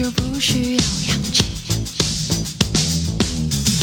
[0.00, 1.44] 就不需要氧气。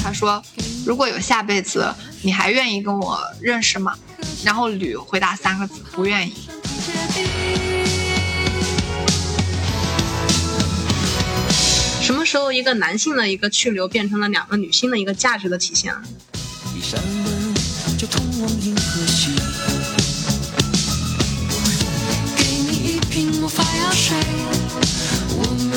[0.02, 0.44] 他说
[0.84, 1.94] ：“如果有下辈子，
[2.24, 3.96] 你还愿意跟我认识吗？”
[4.44, 6.34] 然后吕回答三个字：“不愿意。
[12.02, 15.94] 什么时候一个男性的一个去留变成了两个女性的一个价值的体现？
[16.76, 17.54] 一扇门
[17.96, 19.30] 就通往银河系。
[22.36, 24.18] 给你一瓶魔法药水，
[24.74, 24.82] 我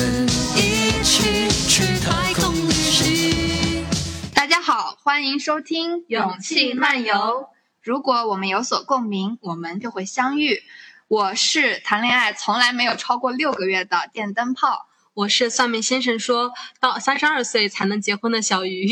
[0.01, 0.23] 们
[0.57, 3.85] 一起去太空旅行。”
[4.33, 7.13] 大家好，欢迎收听《勇气漫游》。
[7.83, 10.63] 如果我们有所共鸣，我们就会相遇。
[11.07, 14.87] 我是谈恋爱从来没有超过六个月的电灯泡。
[15.13, 18.87] 我是算命先生说到三十二岁才能结婚的小鱼。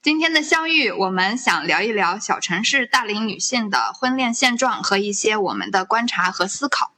[0.00, 6.93] 今天的相遇，我们想聊一聊小城市大龄女性的婚恋现状和一些我们的观察和思考。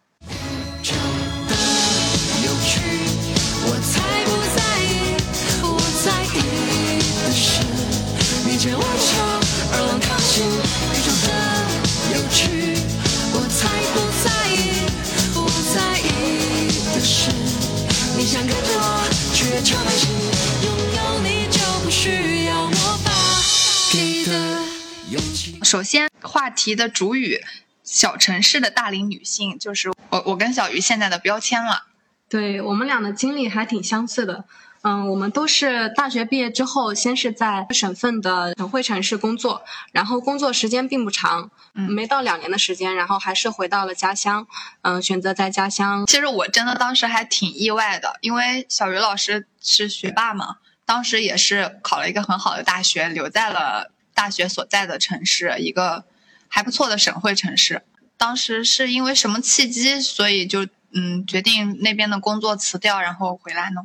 [25.67, 27.41] 首先，话题的主语
[27.83, 31.87] “小城市的大龄女性”就是我我跟小鱼现在的标签了。
[32.29, 34.45] 对我们俩的经历还挺相似的。
[34.83, 44.47] 嗯，我们都是大学毕业之后，先是在省份的省会城市工作，然后工作时间并不长，嗯没到两年的时间，然后还是回到了家乡，
[44.83, 56.05] 嗯，选择在家乡其实我真的当时还挺意外的，因为小鱼老师是学霸嘛，当时也是考了一个很好的大学，留在了大学所在的城市，一个
[56.49, 57.83] 还不错的省会城市。
[58.17, 63.83] 当时是因为什么契机，所以就嗯决定那边的工作辞掉，然后回来呢？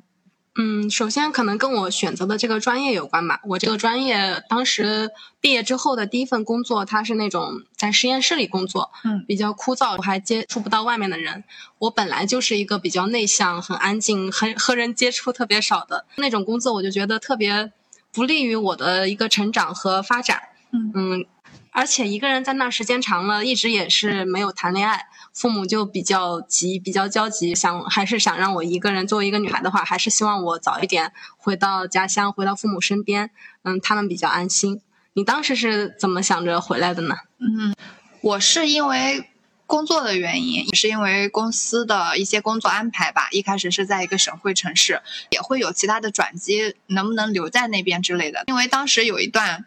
[0.55, 3.39] 嗯，首先可能跟我选择的这个专业有关吧。
[3.45, 5.09] 我这个专业当时
[5.39, 11.45] 毕业之后的第一份工作，它是那种在实验室里工作，嗯比较枯燥，我还接触不到外面的人。
[11.77, 17.71] 我本来就是一个比较内向、很安静、很和人接触特别少的那种工作，我就觉得特别
[18.11, 20.41] 不利于我的一个成长和发展。
[20.73, 21.25] 嗯嗯，
[21.71, 29.05] 而且一个人在那时间长了，一直也是没有谈恋爱，父母就比较急，比较焦急，想还是想让我一个人。
[29.05, 33.31] 作为一个女孩的话，还是希望我早一点回到家乡，回到父母身边，
[33.63, 34.81] 嗯，他们比较安心。
[35.13, 37.15] 你当时是怎么想着回来的呢？
[37.39, 37.75] 嗯，
[38.21, 39.29] 我是因为
[39.71, 43.29] 工作的原因，也是因为公司的一些工作安排吧。
[43.31, 48.43] 一开始是在一个省会城市，也会有其他的转机，能不能留在那边之类的。
[48.47, 49.63] 因为当时有一段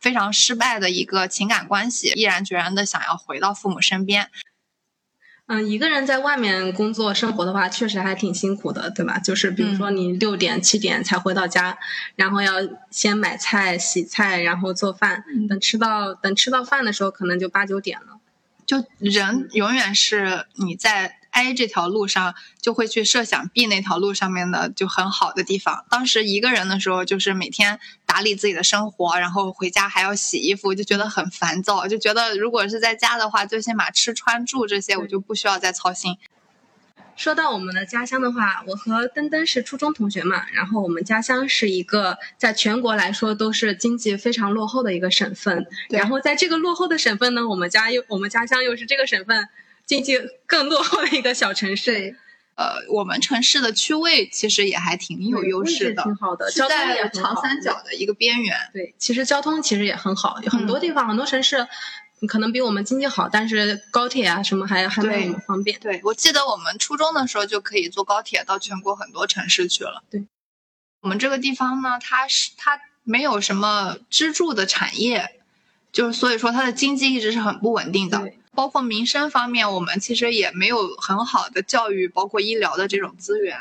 [0.00, 4.30] 非常失败的一个情感关系，毅然决然的想要回到父母身边。
[5.48, 9.18] 嗯，一个人在外面工作生活的话，确实还挺辛苦的，对吧？
[9.18, 11.76] 就是比如说你六点、七点才回到家，
[12.16, 12.54] 然后要
[12.90, 18.20] 先买菜、洗菜，然后做饭，嗯等吃到等吃到饭的时候，可能就八九点了。
[18.72, 25.84] 就人永远是你在 A 这条路上，就会去设想 B 那条路上面的就很好的地方。
[25.90, 36.16] 当时一个人的时候，就是每天打理自己的生活，然后回家还要洗衣服，就觉得很烦躁，就觉得如果是在家的话，最起码吃穿住这些我就不需要再操心。
[37.16, 49.48] 说到我们的家乡的话，我和登登是初中同学嘛，然后我们家乡是一个在全国来说都是经济非常落后的一个省份，然后在这个落后的省份呢，我们家又我们家乡又是这个省份
[49.84, 52.16] 经济更落后的一个小城市，
[52.54, 58.56] 呃，我们城市的区位其实也还挺有优势的，挺好的，交通也长三角的一个边缘。
[58.72, 61.66] 对，其实交通其实也很好，有很多嗯地方、很多城市
[62.26, 65.78] 可能比我们经济好，但是高铁啊什么还还没有对我们方便。
[65.80, 70.02] 对，我记得我们初中的时候就可以坐高铁到全国很多城市去了。
[70.10, 70.26] 对，
[71.00, 75.40] 我们这个地方呢，它是它没有什么支柱的产业，
[75.90, 78.38] 就是所以说它的经济一直是很不稳定的对。
[78.54, 83.56] 包括民生方面，我们其实也没有很好的教育，包括医疗的这种资源，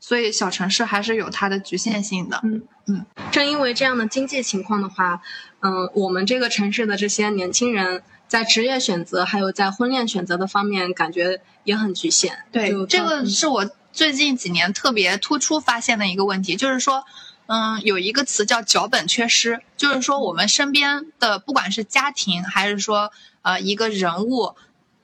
[0.00, 2.40] 所以小城市还是有它的局限性的。
[2.42, 5.22] 嗯嗯正因为这样的经济情况的话，
[5.60, 12.44] 嗯、我们这个城市的这些年轻人在职业选择还有在婚恋选择的方面，感觉也很局限。
[12.50, 17.04] 对这个是我最近几年特别突出发现的一个问题，就是说，
[17.46, 23.12] 嗯，有一个词叫脚本缺失，就是说我们身边的不管是家庭还是说
[23.42, 24.54] 呃一个人物，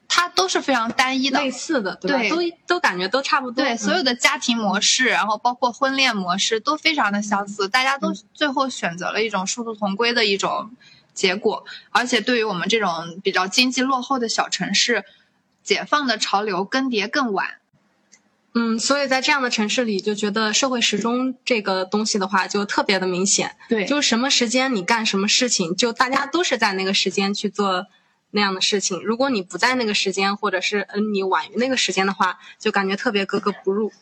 [0.08, 2.18] 它都是非常单一的，类似的，对吧？
[2.18, 3.64] 对都都感觉都差不多。
[3.64, 10.70] 对，所有的家庭模式，然后包括婚恋模式都非常的相似，大家都最后选择了一种殊途同归的一种
[11.12, 11.64] 结果。
[11.90, 15.04] 而且对于我们这种比较经济落后的小城市，
[15.62, 17.56] 解放的潮流更迭更晚。
[18.54, 23.54] 嗯，所以在这样的城市里，就觉得社会时钟这个东西的话，就特别的明显。
[23.68, 27.86] 对就是什么时间你干什么事情，就大家都是在那个时间去做
[28.30, 29.02] 那样的事情。
[29.02, 33.92] 如果你不在那个时间，或者是嗯你晚于那个时间的话，就感觉特别格格不入。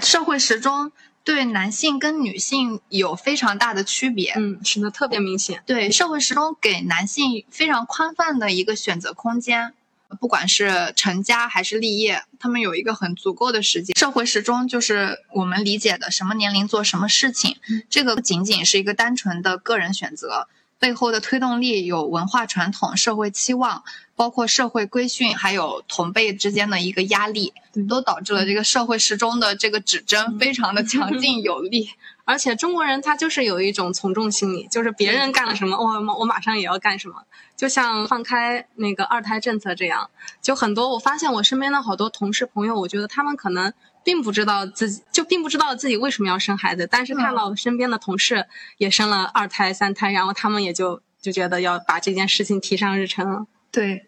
[0.00, 0.92] 社会时钟
[1.22, 4.32] 对男性跟女性有非常大的区别。
[4.36, 5.62] 嗯，是的，特别明显。
[5.66, 9.74] 对，社会时钟给男性非常宽泛的一个选择空间，
[10.20, 13.96] 不管是成家还是立业，他们有一个很足够的时间。
[13.96, 17.56] 社会时钟就是我们理解的什么年龄做什么事情，
[17.88, 20.48] 这个不仅仅是一个单纯的个人选择，
[20.78, 23.82] 背后的推动力有文化传统、社会期望，
[24.14, 27.54] 包括社会规训，还有同辈之间的一个压力，
[27.88, 31.90] 都导致了这个社会时钟的这个指针非常的 强劲有力。
[32.24, 37.22] 而且中国人他就是有一种从众心理，就是别人干了什么，我我马上也要干什么。
[37.56, 40.10] 就像放开那个二胎政策这样，
[40.42, 43.72] 就很多我发现我身边的好多同事朋友，我觉得他们可能
[44.06, 48.46] 并不知道自己就并不知道自己为什么要生孩子，但是看到身边的同事
[48.78, 53.46] 也生了二胎、三胎，然后他们也就就觉得要把这件事情提上日程了。
[53.72, 54.06] 对，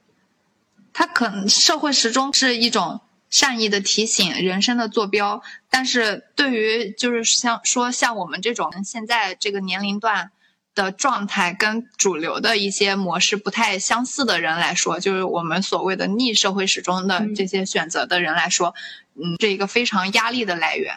[0.92, 5.42] 他可能社会时钟是一种善意的提醒，人生的坐标。
[5.68, 10.30] 但是对于就是像说像我们这种现在这个年龄段
[10.76, 19.07] 的状态跟主流的一些模式不太相似的人来说，就是我们所谓的逆社会时钟的这些选择的人来说，嗯，
[19.40, 20.94] 是一个非常压力的来源。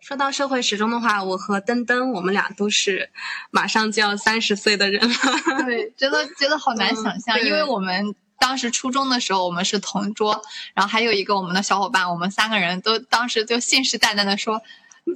[0.00, 3.10] 说到社会时钟的话，我和登登我们俩都是
[3.50, 5.16] 马上就要三十岁的人了。
[5.64, 10.42] 对，觉得觉得好难想象，嗯因为我们当时初中的时候，我们是同桌，
[10.74, 14.60] 然后还有一个我们的小伙伴，我们三个人都当时就信誓旦旦的说，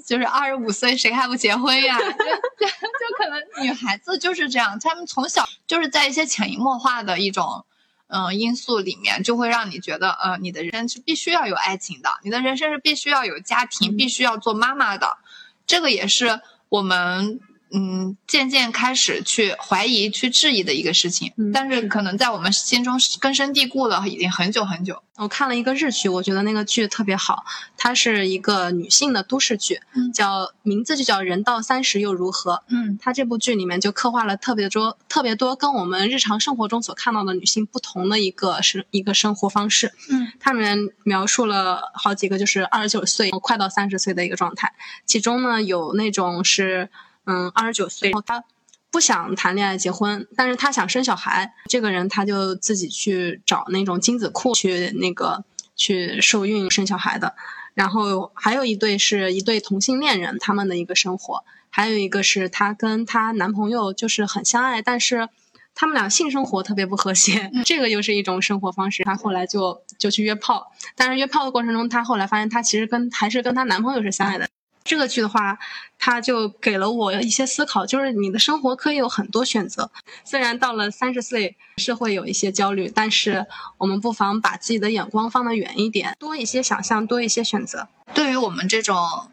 [0.06, 1.98] 就是二十五岁谁还不结婚呀？
[2.00, 7.66] 就就就可能女孩子就是这样，她们从小就是在一些潜移默化的一种。
[8.08, 15.18] 嗯，因素里面就会让你觉得，呃，你的人生是必须要有爱情的，你的人生是必须要有家庭，必须要做妈妈的。
[15.66, 16.40] 这个也是
[16.70, 17.40] 我们
[17.72, 21.32] 嗯渐渐开始去怀疑、去质疑的一个事情。
[21.36, 25.02] 嗯但是可能在我们心中是根深蒂固了，已经很久很久。
[25.16, 27.44] 我看了一个日剧，我觉得那个剧特别好，
[27.76, 32.54] 它是一个女性的都市剧，嗯叫名字就叫《人到三十又如何》。
[32.68, 39.92] 嗯它这部剧里面就刻画了特别多、特别多跟我们日常生活中所看到的女性不同的一个生一个生活方式。
[40.08, 44.72] 嗯它里面描述了好几个，就是二十九岁快到三十岁的一个状态。
[45.04, 46.88] 其中呢，有那种是
[47.28, 48.42] 嗯二十九岁，然后他
[48.90, 51.52] 不想谈恋爱结婚，但是他想生小孩。
[51.66, 55.44] 这个人他就自己去找那种精子库去那个
[55.76, 57.34] 去受孕生小孩的。
[57.74, 61.44] 然后还有一对是一对同性恋人，他们的一个生活。
[61.70, 65.28] 还有一个是她跟她男朋友就是很相爱，但是
[65.74, 69.04] 他们俩性生活特别不和谐， 这个又是一种生活方式。
[69.04, 74.48] 她后来就就去约炮，但是约炮的过程中，她后来发现她其实跟还是跟她男朋友是相爱的。
[74.84, 75.58] 这个剧的话，
[75.98, 79.90] 它就给了我一些思考，就是你的生活可以有很多选择。
[80.24, 83.46] 虽然到了三十岁是会有一些焦虑，但是
[83.76, 87.88] 我们不妨把自己的眼光放得远一点，多一些想象，多一些选择。
[88.14, 89.30] 对于我们这种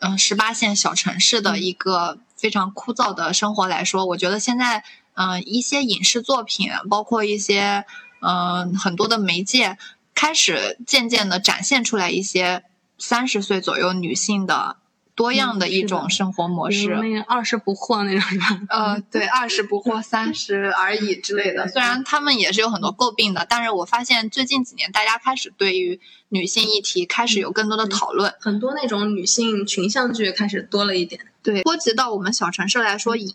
[0.00, 4.84] 嗯十八线小城市的一个非常枯燥的生活来说，我觉得现在
[5.14, 7.86] 嗯、呃一些影视作品，包括一些
[8.20, 9.78] 嗯、呃很多的媒介，
[10.14, 12.64] 开始渐渐的展现出来一些
[12.98, 14.76] 三十岁左右女性的
[15.18, 16.86] 多样的一种生活模式。
[16.94, 18.60] 那个二十不惑那种是吧？
[18.68, 21.66] 呃，对，二十不惑，三十而已之类的。
[21.66, 28.32] 虽然他们也是有很多诟病的，但是我发现最近几年大家开始对于女性议题开始有更多的讨论。
[28.38, 31.20] 很多那种女性群像剧开始多了一点。
[31.42, 33.34] 对，波及到我们小城市来说，影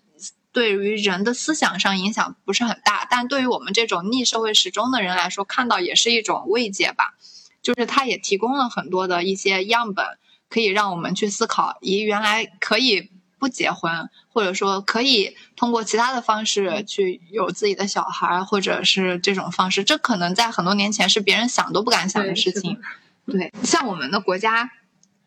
[0.53, 7.15] 对于人的思想上影响不是很大，但对于我们这种逆社会时钟的人来说，看到也是一种慰藉吧。
[7.61, 10.05] 就是它也提供了很多的一些样本，
[10.53, 22.79] 可以让我们去思考，咦，原来可以不结婚，或者说可以通过其他的方式去有自己的小孩，或者是这种方式，这可能在很多年前是别人想都不敢想的事情。
[23.25, 24.69] 对，像我们的国家。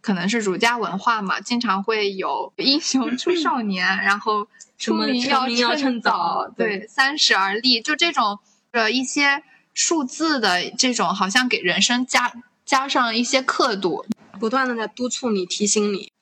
[0.02, 4.46] 可能是儒家文化嘛，经常会有英雄出少年，然后
[4.78, 8.38] 出名要趁趁早对对，三十而立，就这种
[8.70, 9.42] 呃一些
[9.74, 12.32] 数字的这种，好像给人生加
[12.64, 14.06] 加上一些刻度，
[14.38, 16.12] 不断的在督促你、提醒你。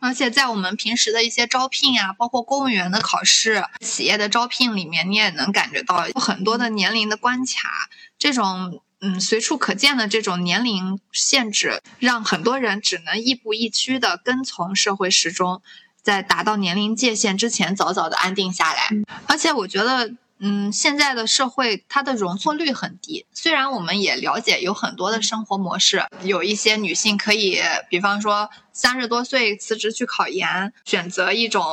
[0.00, 15.62] 而且在我们平时的一些招聘啊，包括公务员的考试、企业的招聘里面，你也能感觉到很多的年龄的关卡，这种嗯随处可见的这种年龄限制，让很多人只能亦步亦趋的跟从社会时钟，
[16.02, 18.90] 在达到年龄界限之前早早的安定下来。
[19.26, 20.12] 而且我觉得。
[20.46, 23.24] 嗯，现在的社会它的容错率很低。
[23.32, 31.64] 虽然我们也了解有很多的生活模式，有一些女性可以，比方说三十多岁辞职去考研，选择一种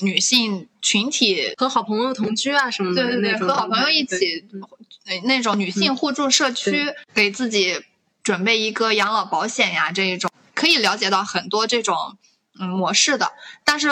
[0.00, 4.44] 女性群体和好朋友同居啊什么的对对对，那种和好朋友一起，
[5.06, 7.80] 呃那种女性互助社区，对给自己
[8.22, 11.96] 准备一个养老保险呀，这一种可以了解到很多这种
[12.60, 13.32] 嗯模式的。
[13.64, 13.88] 但是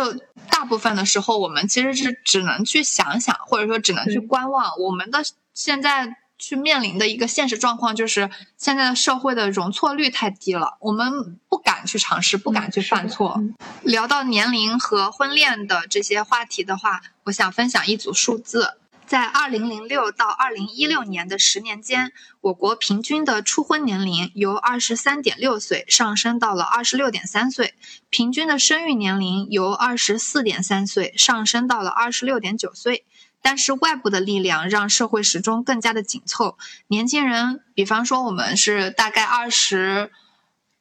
[0.51, 4.73] 大部分的时候，我们其实是只能去想想，或者说只能去观望。
[4.79, 5.21] 我们的
[5.53, 6.17] 现在。
[6.39, 13.37] 去面临的一个现实状况就是，现在的社会的容错率太低了，我们不敢去尝试，不敢去犯错。
[13.39, 18.75] 嗯聊到年龄和婚恋的这些话题的话，我想分享一组数字。
[19.07, 27.75] 在二零零六到二零一六年的十年间，我国平均的初婚年龄由二十三点六岁上升到了二十六点三岁，
[28.11, 33.05] 平均的生育年龄由二十四点三岁上升到了二十六点九岁。
[33.43, 36.59] 但是外部的力量让社会时钟更加的紧凑，
[36.89, 40.11] 年轻人，比方说我们是大概二十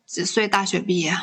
[0.08, 1.16] 几岁大学毕业，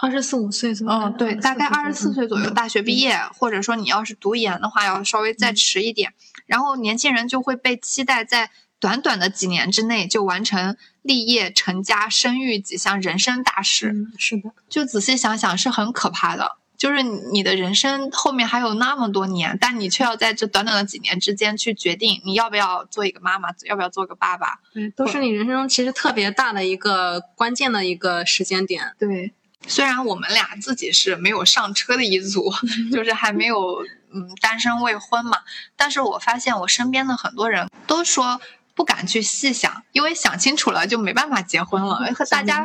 [0.00, 0.92] 二十四五岁左右。
[0.92, 3.10] 嗯，对，大概二十四岁左右，大学毕业。
[3.10, 6.14] 业，或者说你要是读研的话，要稍微再迟一点。
[6.48, 8.50] 然后年轻人就会被期待在
[8.80, 13.90] 短短的几年之内就完成立业、成家、生育几项人生大事。
[13.90, 16.56] 嗯，是的，就仔细想想，是很可怕的。
[16.76, 24.60] 就是你的人生后面还有那么多年，但你却要在这短短的几年之间去决定你要不要做一个妈妈，要不要做个爸爸。
[24.72, 28.92] 对，都是你人生中其实特别大的一个关键的一个时间点。
[28.96, 29.32] 对，
[29.66, 32.48] 虽然我们俩自己是没有上车的一组，
[32.94, 35.38] 就是还没有嗯单身未婚嘛，
[35.76, 38.40] 但是我发现我身边的很多人都说
[38.74, 42.64] 不敢去细想，因为想清楚了就没办法结婚了， 和大家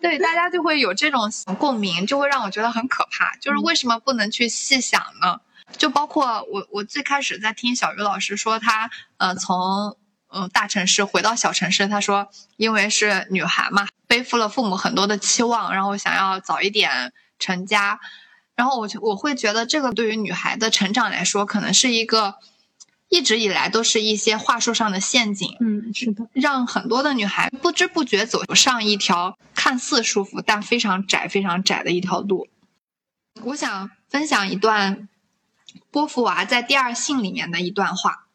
[0.00, 3.34] 对大家就会有这种共鸣，就会让我觉得很可怕。
[3.36, 5.40] 就是为什么不能去细想呢？
[5.76, 9.96] 就包括我，我最开始在听小鱼老师说他，呃，从
[10.30, 18.00] 嗯大城市回到小城市，他说因为是女孩嘛，背负了父母很多的期望，然后想要早一点成家，
[18.58, 22.34] 然后我就我会觉得这个对于女孩的成长来说，可能是一个
[23.08, 25.56] 一直以来都是一些话术上的陷阱。
[25.60, 32.48] 嗯，是的，让很多的女孩不知不觉走上一条看似舒服但非常窄、非常窄的一条路。
[33.44, 35.08] 我想分享一段
[35.92, 38.26] 波伏娃在《第二性》里面的一段话：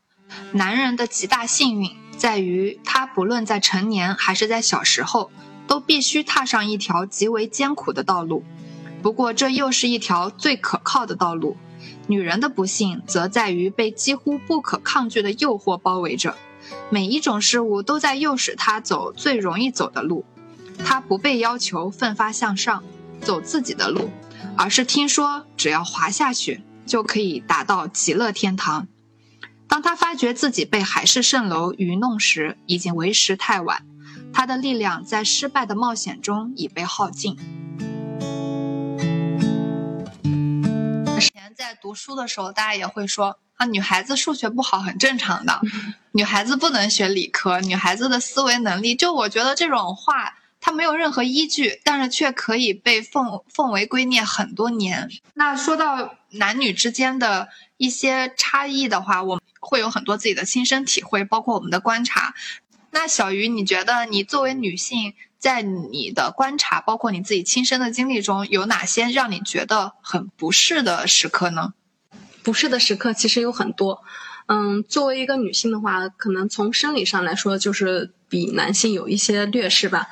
[0.54, 5.30] 男人的极大幸运在于，他不论在成年还是在小时候，
[5.68, 8.46] 都必须踏上一条极为艰苦的道路。
[9.04, 11.58] 不过，这又是一条最可靠的道路。
[12.08, 16.36] 女人的不幸则在于被几乎不可抗拒的诱惑包围着。
[16.90, 20.24] 每一种事物都在诱使她走最容易走的路，
[20.86, 22.82] 她不被要求奋发向上，
[23.22, 24.10] 走自己的路，
[24.58, 28.88] 而是听说只要滑下去就可以达到极乐天堂。
[29.68, 33.86] 当她发觉自己被海市蜃楼愚弄时，已经为时太晚，
[34.32, 37.38] 她的力量在失败的冒险中已被耗尽。
[41.84, 45.60] 读书的时候，大家也会说啊，女孩子数学不好很正常的，
[46.14, 55.12] 女孩子不能学理科，女孩子的思维能力，就我觉得这种话它没有任何依据，但是却可以被奉奉为圭臬很多年。
[55.34, 62.34] 那说到男女之间的一些差异的话，我们会有很多自己的亲身体会，包括我们的观察。
[62.92, 71.74] 那小鱼，你觉得你作为女性，在你的观察，包括你自己亲身的经历中，有哪些让你觉得很不适的时刻呢？
[72.44, 74.06] 不适的时刻其实有很多。
[74.46, 80.08] 嗯，作为一个女性的话，可能从生理上来说，就是比男性有一些劣势吧。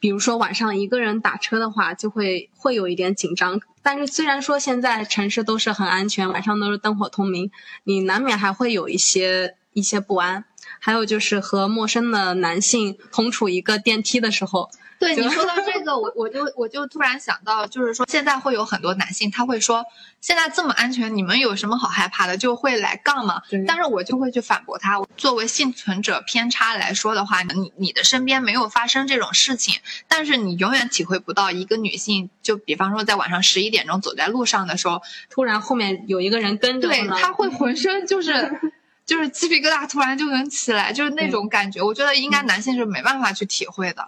[0.00, 3.60] 比如说晚上一个人打车的话，就会会有一点紧张。
[3.82, 7.52] 但是虽然说现在城市都是很安全，晚上都是灯火通明，
[7.84, 10.44] 你难免还会有一些一些不安。
[10.80, 14.68] 还有就是和陌生的男性同处一个电梯的时候，
[14.98, 19.84] 对你说到这个，我我就我就突然想到，就是说现在会有很多男性他会说，
[20.20, 22.36] 现在这么安全，你们有什么好害怕的？
[22.36, 23.42] 就会来杠嘛。
[23.66, 25.00] 但是我就会去反驳他。
[25.16, 38.60] 作为幸存者偏差来说的话，你你的身边没有发生这种事情，但是你永远体会不到一个女性，就比方说在晚上十一点钟走在路上的时候，突然后面有一个人跟着对她会浑身就是。
[39.10, 44.06] 就是鸡皮疙瘩突然就能起来，就是那种感觉，我觉得应该男性是没办法去体会的。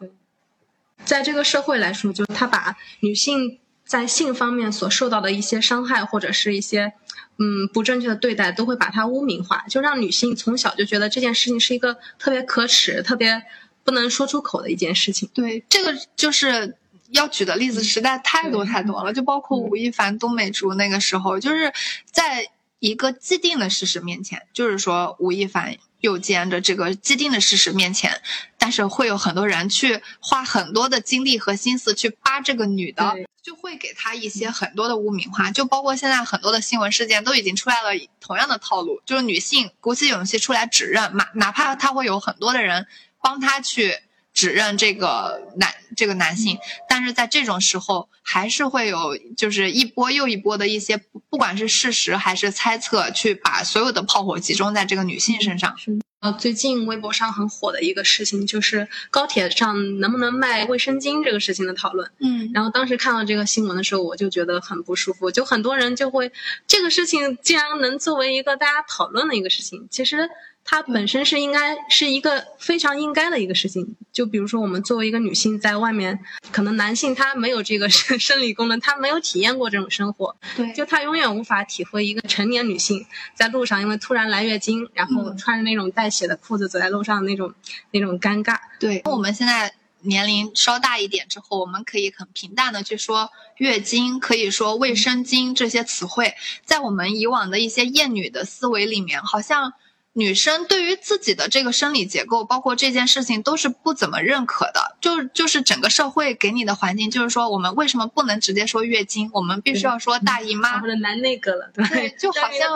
[1.04, 6.92] 在这个社会来说，就是他把女性在性方面所受到的一些伤害，或者是一些
[7.36, 13.42] 嗯不正确的对待，都会把它污名化，就让女性从小就觉得这件事情是一个特别可耻、特别
[13.82, 15.28] 不能说出口的一件事情。
[15.34, 16.76] 对，这个就是
[17.10, 21.72] 要举的例子实在太多太多了，就包括吴亦凡、东美竹那个时候，就是
[22.12, 22.46] 在
[22.82, 28.20] 一个既定的事实面前，就是说吴亦凡诱奸的这个既定的事实面前，
[28.58, 42.88] 但是会有很多人去花很多的精力和心思去扒这个女的，就会给她一些很多的污名化，就包括现在很多的新闻事件都已经出来了同样的套路，就是女性鼓起勇气出来指认，哪哪怕她会有很多的人
[43.20, 43.96] 帮她去。
[44.32, 46.58] 指认这个男这个男性，
[46.88, 55.76] 但是在这种时候，还是会有就是一波又一波的一些不不管是事实还是猜测，去把所有的炮火集中在这个女性身上。
[56.20, 62.08] 呃，最近微博上很火的一个事情就是高铁上能不能卖卫生巾这个事情的讨论。
[62.20, 66.30] 嗯然后当时看到这个新闻的时候，我就觉得很不舒服，就很多人就会
[66.68, 70.30] 这个事情竟然能作为一个大家讨论的一个事情，其实
[70.64, 73.96] 它本身是应该是一个非常应该的一个事情。
[74.12, 76.18] 就比如说我们作为一个女性在外面，
[76.50, 87.52] 可能男性他没有这个 生生理功能，他没有体验过这种生活，对就他永远无法体会一个成年女性在路上因为突然来月经，然后嗯穿着那种带血的裤子走在路上那种
[87.90, 88.58] 那种尴尬。
[88.78, 99.72] 对，我们现在年龄稍大一点之后，我们可以很平淡的去说月经，可以说卫生巾这些词汇，在我们以往的一些厌女的思维里面，好像。
[100.14, 104.96] 女生对于自己的这个生理结构，包括这件事情，都是不怎么认可的。
[105.00, 109.30] 就就是整个社会给你的环境，就是说，我们为什么不能直接说月经？
[109.32, 112.74] 我们必须要说大姨妈或，者来那个了，对，对就 好像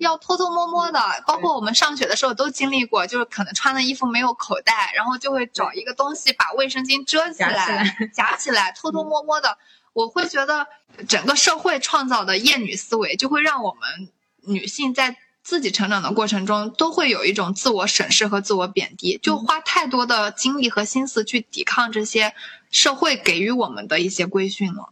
[0.00, 9.56] 要偷偷摸摸的，包括我们上学的时候都经历过，就是可能穿的衣服没有口袋，然后就会找一个东西把卫生巾遮起来，夹起来， 偷偷摸摸的。
[9.92, 10.66] 我会觉得
[11.08, 14.10] 整个社会创造的厌女思维，就会让我们
[14.46, 15.16] 女性在
[15.46, 22.34] 自己成长的过程中，都会有一种自我审视和自我贬低，就花太多的精力和心思去抵抗这些
[22.72, 24.88] 社会给予我们的一些规训了。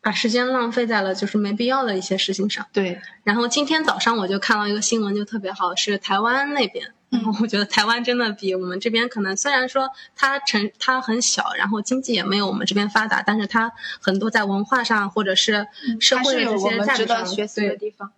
[0.00, 2.64] 把时间浪费在了就是没必要的一些事情上。
[2.72, 6.94] 对，然后今天早上我就看到一个新闻，就特别好，是台湾那边。
[7.10, 15.66] 嗯我觉得台湾真的比我们这边可能，虽然说它城它很小，然后经济也没有我们这边发达，但是它很多在文化上或者是
[15.98, 18.12] 社会的这些价值得学习的对地方。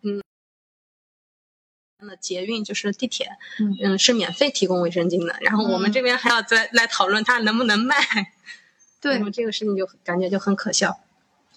[2.06, 5.36] 的捷运就是地铁，嗯嗯，是免费提供卫生巾的。
[5.40, 7.96] 然后我们嗯这边还要再来讨论它能不能卖，
[9.00, 11.00] 对这个事情就感觉就很可笑。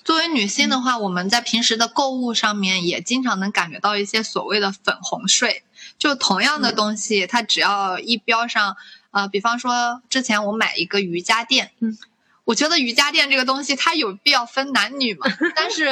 [0.03, 5.63] 作为女性的话，我们在平时的购物上面也经常能感觉到一些所谓的粉红税。
[5.97, 8.75] 就同样的东西，它只要一标上，
[9.12, 11.97] 呃，比方说之前我买一个瑜伽垫，嗯，
[12.45, 15.25] 我觉得瑜伽垫这个东西它有必要分男女吗？
[15.56, 15.88] 但是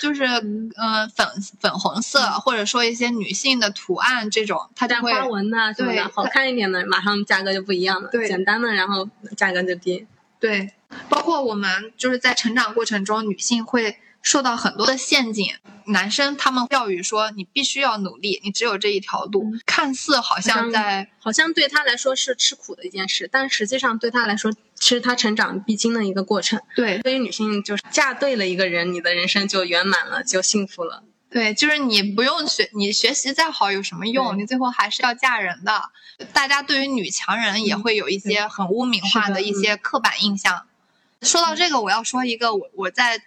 [0.00, 1.26] 就是呃粉
[1.60, 8.08] 粉红色或者说一些女性的图案这种，它就会带花纹呐、什么对的，好看一点的，马上价格就不一样了。
[8.10, 10.06] 对简单的，然后价格就低。
[10.38, 10.70] 对，
[11.08, 15.54] 包括我们就是在成长过程中，女性会受到很多的陷阱。
[15.84, 19.44] 男生他们教育说你必须要努力，你只有这一条路。
[19.64, 26.60] 看似好像像在好像对他来说是吃苦的一件事，但实际上对他来说是他成长必经的一个过程。
[26.74, 31.04] 对对于女性，就是嫁对了一个人，你的人生就圆满了，就幸福了。
[31.30, 34.36] 对，就是你不用学，你学习再好有什么用？
[34.36, 35.90] 你最后还是要嫁人的。
[36.32, 40.66] 大家对于女强人也会有一些很污名化的的一些刻板印象。
[41.22, 43.22] 说到这个，我要说一个我我在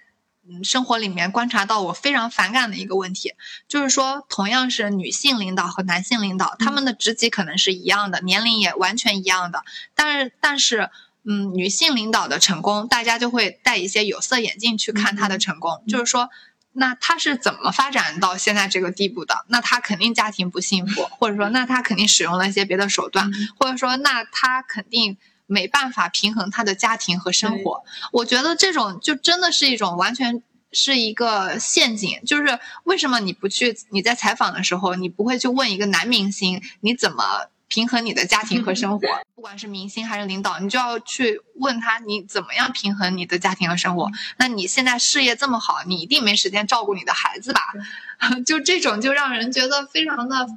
[0.49, 3.33] 嗯生活里面观察到我非常反感的一个问题，
[3.67, 9.63] 就是说同样是女性领导和男性领导，他们的职级可能是一样的，年龄也完全一样的，
[9.95, 10.89] 但是但是。
[11.25, 16.29] 嗯，女性领导的成功，大家就会戴一些有色眼镜去看她的成功，就是说，
[16.71, 19.45] 那她是怎么发展到现在这个地步的？
[19.49, 25.17] 那她肯定家庭不幸福，或者说，那她肯定使用了一些别的手段，或者说，那她肯定
[25.49, 27.83] 没办法平衡他的家庭和生活。
[28.13, 39.07] 我觉得这种就真的是一种完全是一个陷阱，就是为什么你不去你在采访的时候，你不会去问一个男明星你怎么平衡你的家庭和生活？
[39.35, 44.11] 不管是明星还是领导，你就要去问他你怎么样平衡你的家庭和生活。
[44.37, 47.61] 那你现在事业这么好，你一定没时间照顾你的孩子吧？
[48.45, 50.47] 就这种就让人觉得非常的，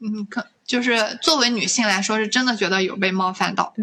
[0.00, 3.74] 嗯，可就是作为女性来说，是真的觉得有被冒犯到。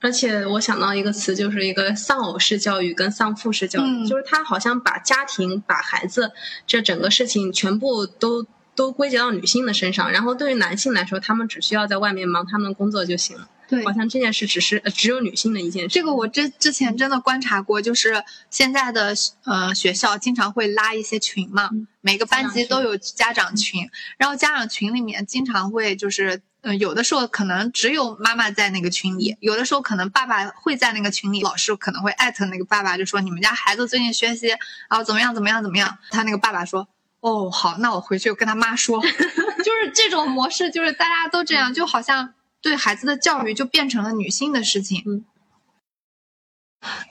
[0.00, 4.06] 而且我想到一个词，就是一个丧偶式教育跟丧父式教育，嗯。
[4.06, 6.32] 就是他好像把家庭、把孩子
[6.66, 15.88] 这整个事情全部都都归结到女性的身上，然后对于男性来说，他们只需要在外面忙他们的工作就行了，对好像这件事只是、呃只有女性的一件事。
[15.88, 26.42] 这个我之之前真的观察过，就是现在的呃学校经常会拉一些群嘛，嗯每个班级都有家长群，然后家长群里面经常会就是。
[26.60, 34.50] 呃，有的时候可能只有妈妈在那个群里，有的时候可能爸爸会在那个群里，老师可能会艾特那个爸爸，就说你们家孩子最近学习
[34.88, 35.98] 啊怎么样怎么样怎么样。
[36.10, 36.88] 他那个爸爸说，
[37.20, 39.00] 哦，好，那我回去跟他妈说，
[39.64, 45.02] 就是这种模式，就是大家都这样，就好像对孩子的教育就变成了女性的事情。
[45.06, 45.24] 嗯，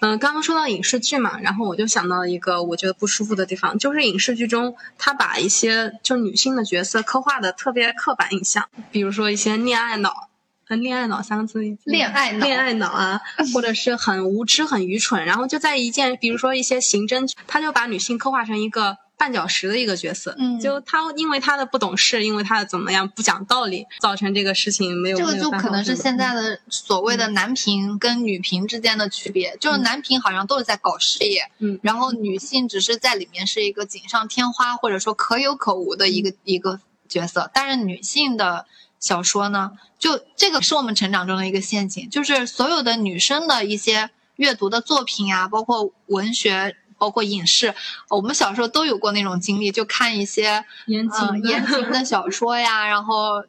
[0.02, 10.30] 嗯刚刚说到影视剧嘛，然后我就想到一个我觉得不舒服的地方，就是影视剧中他把一些就女性的角色刻画的特别刻板印象，比如说一些恋爱脑，
[10.68, 13.22] 呃，恋爱脑三个字，恋爱脑恋爱脑啊，
[13.54, 18.98] 或者是很无知、很愚蠢，然后就在一件，比如说一些刑侦，他就把女性刻画成一个。
[19.18, 20.60] 绊脚石的一个角色，嗯。
[20.60, 31.80] 就他因为他的不懂事，因为他的怎么样不讲道理，造成这个事情没有这个就可能是现在的所谓的男频跟女频之间的区别，就是男频好像都是在搞事业，嗯。
[31.82, 38.68] 然后女性只是在里面是一个锦上添花或者说可有可无的一个一个角色，但是女性的
[39.00, 46.76] 小说呢，就这个是我们成长中的一个陷阱，就是所有的女生的一些阅读的作品啊，包括文学。
[46.98, 47.74] 包括影视，
[48.10, 53.44] 我们小时候都有过那种经历，就看一些言情言情的小说呀，然后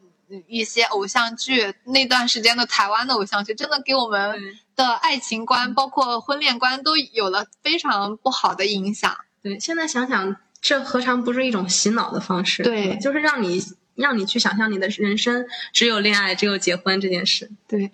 [0.47, 4.39] 一些偶像剧，那段时间的台湾的偶像剧，真的给我们
[4.75, 9.17] 的爱情观，包括婚恋观，都有了非常不好的影响。
[9.41, 12.61] 对，现在想想，这何尝不是一种洗脑的方式？
[12.61, 13.63] 对就是让你
[13.95, 17.49] 让你去想象你的人生只有恋爱，只有结婚这件事。
[17.67, 17.91] 对，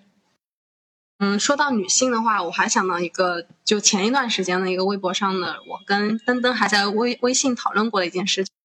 [1.18, 8.55] 嗯，说到女性的话，我还想到一个，就前一段时间的一个微博上的，我跟登登还在微微信讨论过的一件事情。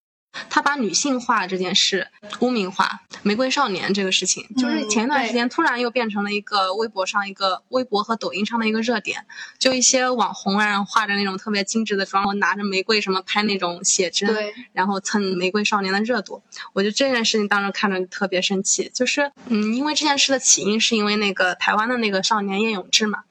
[0.49, 2.07] 他把女性化这件事
[2.39, 9.25] 污名化，玫瑰少年这个事情，就是前一段时间突然又变成了一个微博上一个微博和抖音上的一个热点，
[9.59, 16.41] 就一些网红啊，然后化着那种特别精致的妆，拿着玫瑰什么拍那种写真，然后蹭玫瑰少年的热度。
[16.73, 23.23] 我觉得这件事情当时看着特别生气，就是嗯，因为这件事的起因是因为那个台湾的那个少年叶永志嘛，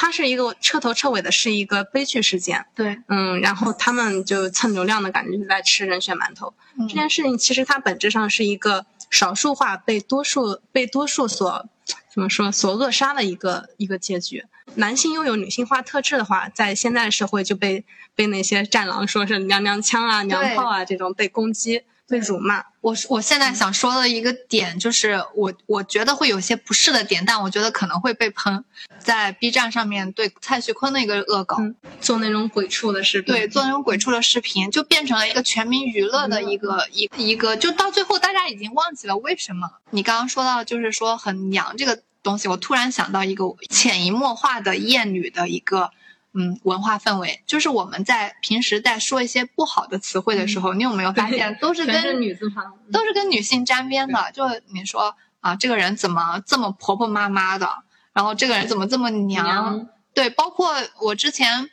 [0.00, 6.54] 他是一个彻头彻尾的是一个悲剧事件，对，嗯，然后他们就蹭流量的感觉，就在吃人血馒头。
[6.78, 6.86] 嗯。
[6.86, 11.68] 这件事情其实它本质上是一个少数化被多数被多数所
[12.14, 14.44] 怎么说所扼杀的一个一个结局。
[14.76, 17.84] 男性拥有女性化特质的话，在现在的社会就被
[18.14, 22.64] 被那些战狼说是娘娘腔啊、娘炮啊这种被攻击、被辱骂。
[22.80, 28.64] 我我现在想说的一个点就是我我觉得会有些不适的点，但我觉得可能会被喷，
[28.98, 31.56] 在 B 站上面对蔡徐坤的一个恶搞。
[31.58, 39.68] 嗯做那种鬼畜的视频，对，做那种鬼畜的视频，就变成了一个全民娱乐的一个一一个，就到最后大家已经忘记了为什么。
[39.90, 45.90] 你刚刚说到就是说很娘这个东西，我突然想到一个潜移默化的厌女的一个
[46.38, 54.30] 嗯文化氛围，就是我们在平时在说一些不好的词汇的时候，你有没有发现 都是跟女字旁，都是跟女性沾边的。
[54.32, 57.68] 就你说啊，这个人怎么这么婆婆妈妈的，
[58.12, 59.44] 然后这个人怎么这么娘？
[59.44, 61.68] 娘对，包括我之前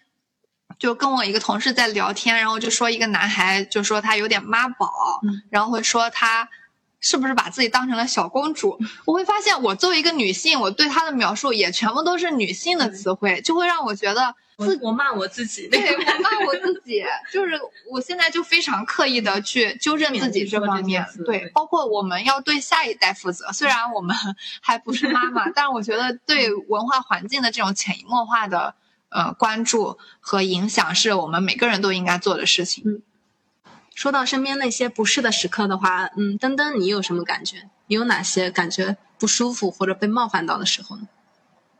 [0.80, 4.90] 就跟我一个同事在聊天，然后就说一个男孩就说他有点妈宝，
[5.24, 6.50] 嗯然后会说他。
[7.06, 8.80] 是不是把自己当成了小公主？
[9.06, 23.52] 我会发现，我作为一个女性，我对她的描述也全部都是女性的词汇，就会让我觉得我我骂我自己，对我骂我自己，就是我现在就非常刻意的去纠正自己这方面对对，包括我们要对下一代负责。
[23.54, 24.16] 虽然我们
[24.60, 28.74] 还不是妈妈，但是我觉得对文化环境的这种潜移默化的
[29.10, 33.04] 呃关注和影响，是我们每个人都应该做的事情。
[33.96, 37.70] 说到身边那些不适的时刻的话，嗯，登登，你有什么感觉？
[37.88, 41.08] 你有哪些感觉不舒服或者被冒犯到的时候呢？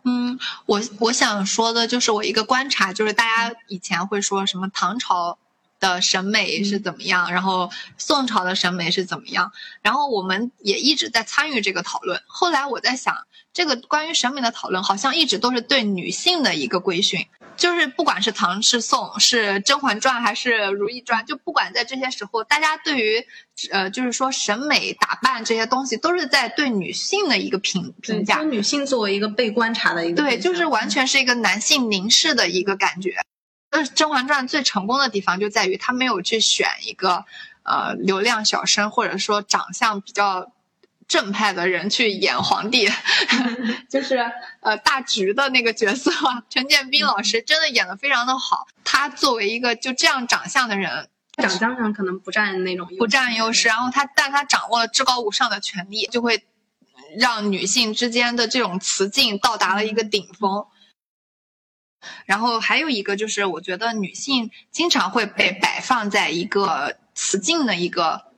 [0.04, 5.38] 嗯，我我想说的就是我一个观察，就是大家以前会说什么唐朝
[5.80, 9.52] 的审美是怎么样，然后宋朝的审美是怎么样，
[9.82, 12.22] 然后我们也一直在参与这个讨论。
[12.28, 23.26] 后来我在想，这个关于审美的讨论好像一直都是对女性的一个规训，就是不管是唐是宋是《甄嬛传》还是《如懿传》，就不管在这些时候，大家对于
[23.72, 28.44] 呃就是说审美打扮这些东西，都是在对女性的一个评评价。
[28.44, 33.16] 女性作为一个被观察的一个对，就是完全是一个男性凝视的一个感觉。
[33.72, 37.24] 就是《甄嬛传》最成功的地方就在于他没有去选一个
[37.64, 40.52] 呃流量小生或者说长相比较
[41.08, 42.90] 正派的人去演皇帝
[43.90, 44.18] 就是
[44.62, 48.68] 呃大橘的那个角色啊，陈建斌老师真的演的非常的好。
[48.84, 56.44] 他作为一个就这样长相的人，长相上可能不占那种优势不占优势，然后他但他掌握了至高无上的权力，就会
[57.18, 60.66] 让女性之间的这种雌竞到达了一个顶峰。
[62.26, 68.32] 然后还有一个就是，我觉得女性经常会被摆放在一个雌竞的一个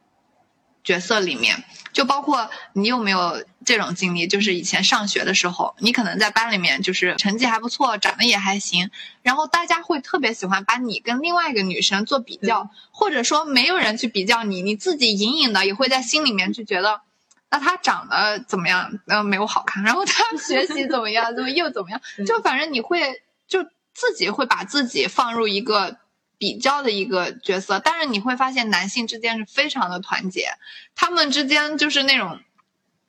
[0.88, 8.90] 角色里面，就包括你有没有这种经历，就是以前上学的时候，你可能在班里面就是成绩还不错，长得也还行，
[9.22, 17.02] 然后大家会特别喜欢把你跟另外一个女生做比较，或者说没有人去比较你，你自己隐隐的也会在心里面就觉得。
[17.50, 18.90] 那她长得怎么样？
[19.08, 19.84] 呃，没有好看。
[19.84, 21.36] 然后她学习怎么样？
[21.36, 22.02] 怎么又怎么样？
[22.26, 23.62] 就反正你会就
[23.94, 25.98] 自己会把自己放入一个
[26.38, 30.50] 比较的一个角色，但是你会发现男性之间是非常的团结，
[30.96, 32.40] 他们之间就是那种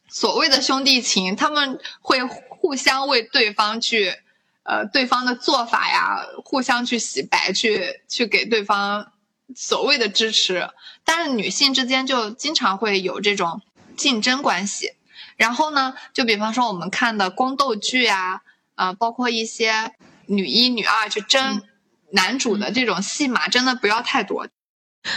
[0.08, 4.14] 所谓的兄弟情，他们会互相为对方去，
[4.62, 9.12] 呃，对方的做法呀，互相去洗白，去去给对方
[9.54, 10.70] 所谓的支持。
[11.04, 13.60] 但是女性之间就经常会有这种。
[13.98, 14.92] 竞争关系，
[15.36, 18.42] 然后呢，就比方说我们看的宫斗剧啊，
[18.76, 19.92] 啊，包括一些
[20.26, 21.64] 女一、女二去争
[22.12, 24.46] 男主的这种戏码，真的不要太多。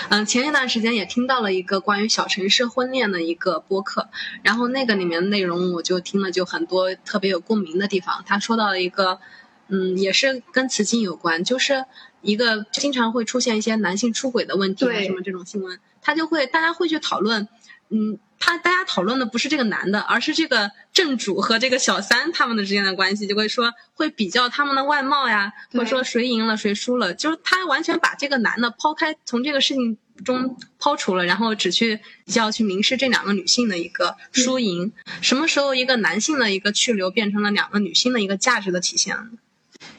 [0.10, 4.10] 嗯，前一段时间也听到了一个关于小城市婚恋的一个播客，
[4.44, 8.24] 然后那个里面的内容我就听了就很多特别有共鸣的地方。
[8.26, 9.20] 他说到了一个，
[9.68, 11.86] 嗯，也是跟雌竞有关，就是
[12.22, 17.48] 一个经常会出现一些男性出轨的问题，什么这种新闻，他就会大家会去讨论，
[17.90, 18.20] 嗯。
[18.42, 34.92] 他大家讨论的不是这个男的，而是这个正主和这个小三他们的之间的关系，就会说会比较他们的外貌呀，或者说谁赢了谁输了，就是他完全把这个男的抛开，从这个事情中抛除了，然后只去比较去明示这两个女性的一个输赢。
[35.22, 39.16] 什么时候一个男性的一个去留变成了两个女性的一个价值的体现？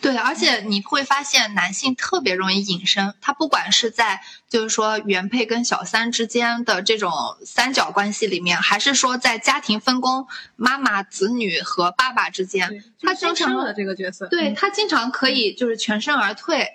[0.00, 7.12] 对，而且你会发现男性特别容易隐身，他不管是在就是说原配跟小三之间的这种
[7.44, 16.68] 三角关系里面，还是说在家庭分工，妈妈、子女和爸爸之间，他经常的这个角色，对他经常可以就是全身而退。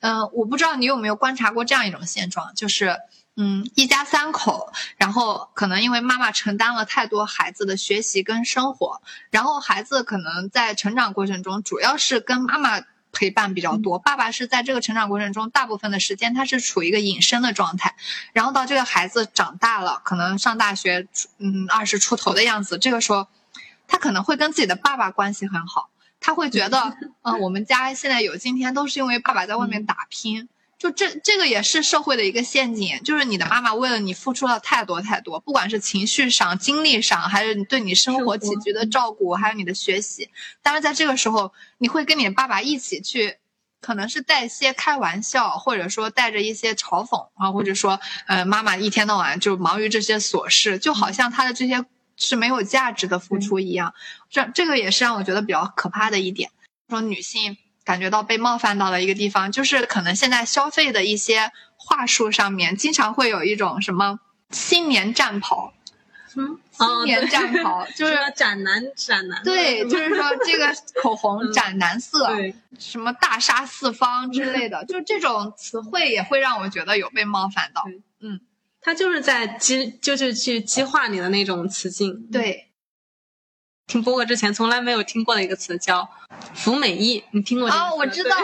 [0.00, 2.96] 嗯，我不知道你有没有观察过这样一种现状，就是。
[3.34, 17.96] 嗯，一家三口，然后可能因为妈妈承担了太多孩子的学习跟生活，然后孩子可能在成长过程中主要是跟妈妈陪伴比较多，爸爸是在这个成长过程中大部分的时间他是处于一个隐身的状态，
[18.34, 23.28] 然后到这个孩子长大了，可能上大学，嗯，二十出头的样子，这个时候
[23.88, 25.88] 他可能会跟自己的爸爸关系很好，
[26.20, 30.50] 他会觉得， 嗯，我们家现在有今天都是因为爸爸在外面打拼。
[30.82, 40.28] 就这这个也是社会的一个陷阱，就是你的妈妈为了你付出了太多太多，不管是情绪上、精力上，还是对你生活起居的照顾，还有你的学习。
[40.60, 43.36] 但是在这个时候，你会跟你爸爸一起去，
[43.80, 51.84] 可能是带些开玩笑，或者说带着一些嘲讽啊，或者说，呃，妈妈一天到晚就忙于这些琐事，就好像她的这些
[52.16, 53.94] 是没有价值的付出一样。
[54.28, 56.50] 这这个也是让我觉得比较可怕的一点，
[56.88, 57.56] 说女性。
[57.84, 65.72] 感觉到被冒犯到的一个地方，就是可能现在消费的一些话术上面，经常会有一种什么新年战袍，
[66.36, 72.28] 嗯，新年战袍 就是斩男斩男，对，就是说这个口红斩男色，
[72.78, 77.84] 什么大杀四方之类的，就这种词汇也会让我觉得有被冒犯到。
[78.20, 78.40] 嗯，
[78.80, 82.28] 他就是在激，就是去激化你的那种词境。
[82.30, 82.68] 对。
[83.86, 86.08] 听播客之前从来没有听过的一个词叫
[86.54, 87.96] “服美役”，你听过这个词？
[87.96, 88.36] 我知道，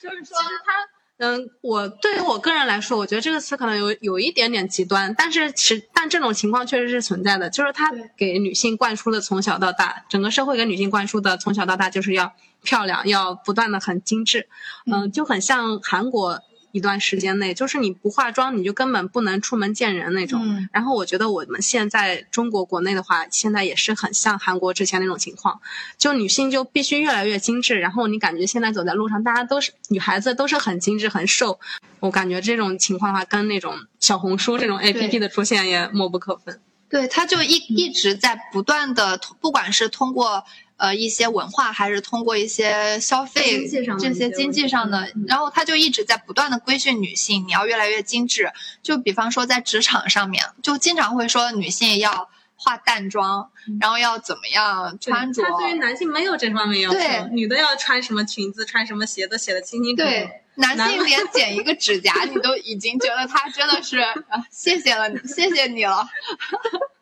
[0.00, 14.48] 就是说其实它，嗯，我对于我个人来说，我觉得这个词可能有有一点点极端，但是其但这种情况确实是存在的，就是它给女性灌输的从小到大，整个社会给女性灌输的从小到大就是要漂亮，要不断的很精致，
[14.90, 16.42] 嗯，就很像韩国。
[16.72, 20.68] 一段时间内，就是你不化妆，你就根本不能出门见人那种。
[20.72, 25.60] 然后我觉得我们现在中国国内的话，现在也是很像韩国之前那种情况，
[25.96, 27.78] 就女性就必须越来越精致。
[27.78, 31.58] 然后你感觉现在走在路上，大家都是女孩子，都是很精致、很瘦。
[32.00, 36.60] 我感觉这种情况的话，跟那种小红书这种 A P P 的出现也莫不可分。
[36.88, 40.44] 对，他就一一直在不断的，不管是通过。
[40.76, 43.66] 呃，一些文化还是通过一些消费
[43.98, 48.52] 这些经济上的，然后他就一直在不断的规训女性，你要越来越精致。
[48.82, 55.42] 就比方说在职场上面，就经常会说女性要化淡妆，然后要怎么样穿着。
[55.42, 60.08] 他对于男性没有这方面要求，女的要穿什么裙子，穿什么鞋子，写的清清楚楚。
[60.08, 64.14] 对，男性连剪一个指甲，你都已经觉得他真的是啊，
[64.50, 66.06] 谢谢了，谢谢你了。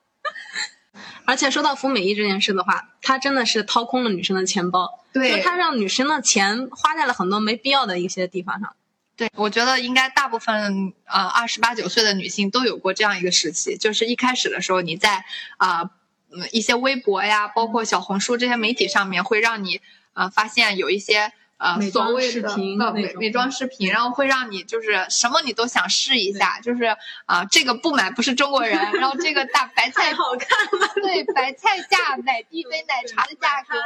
[1.25, 8.75] 而且说到服美役这件事的话，他真的是掏空了女生的钱包，对，就它让女生的钱花在了很多没必要的一些地方上。
[9.17, 15.25] 对，我觉得应该大部分呃二十八九岁的女性都有过这样一个时期，就是一开始的时候你在
[15.57, 15.91] 啊
[16.31, 19.81] 嗯一些微博呀，包括小红书这些媒体上面，会让你
[20.15, 33.77] 呃发现有一些呃美妆所谓的视频呃美美妆视频，然后会让你就是什么你都想试一下，就是啊、这个不买不是中国人，然后这个大白菜好看了，对白菜价买一杯奶茶的价格，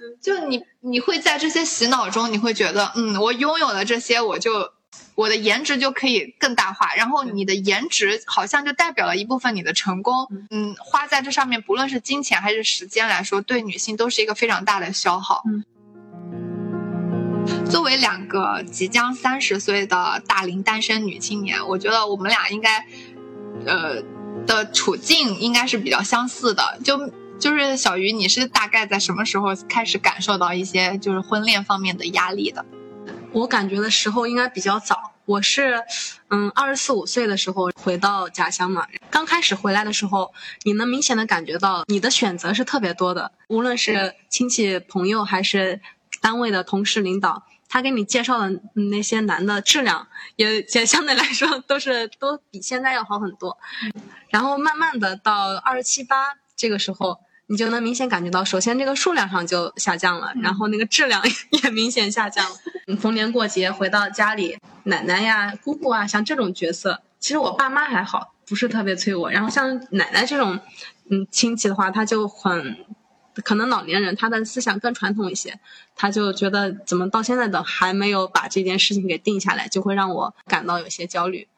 [0.00, 0.16] 嗯。
[0.20, 4.72] 就你你会在这些洗脑中，你会觉得，嗯，我拥有了这些，我就
[5.14, 15.42] 我的颜值就可以更大化，然后你的颜值好像就代表了一部分你的成功，嗯，花在这上面，不论是金钱还是时间来说，对女性都是一个非常大的消耗。
[15.46, 15.64] 嗯
[17.70, 22.86] 作为两个即将三十岁的大龄单身女青年，我觉得我们俩应该，
[23.66, 24.02] 呃
[24.46, 26.78] 的处境应该是比较相似的。
[26.84, 32.64] 就就是小鱼，你是大概在什么时候开始感受到一些就是婚恋方面的压力的？
[33.32, 35.82] 我感觉的时候应该比较早，我是，
[36.28, 38.86] 嗯，二十四五岁的时候回到家乡嘛。
[39.10, 40.32] 刚开始回来的时候，
[40.64, 45.80] 你能明显的感觉到你的选择是特别多的，无论是亲戚朋友还是
[46.22, 53.58] 单位的同事领导，他给你介绍的那些男的质量也也相对来说都是都比现在要好很多。
[54.30, 57.20] 然后慢慢的到二十七八这个时候。
[57.48, 62.56] 你就能明显感觉到，首先这个数量上就下降了，然后那个质量也明显下降了。
[62.86, 69.30] 嗯逢年过节回到家里，奶奶呀、姑姑啊，像这种角色，其实我爸妈还好，不是特别催我。
[69.30, 70.60] 然后像奶奶这种，
[71.10, 72.86] 嗯，亲戚的话，他就很，
[73.44, 75.58] 可能老年人他的思想更传统一些，
[75.96, 81.48] 他就觉得怎么到现在都还没有把这件事情给定下来，就会让我感到有些焦虑。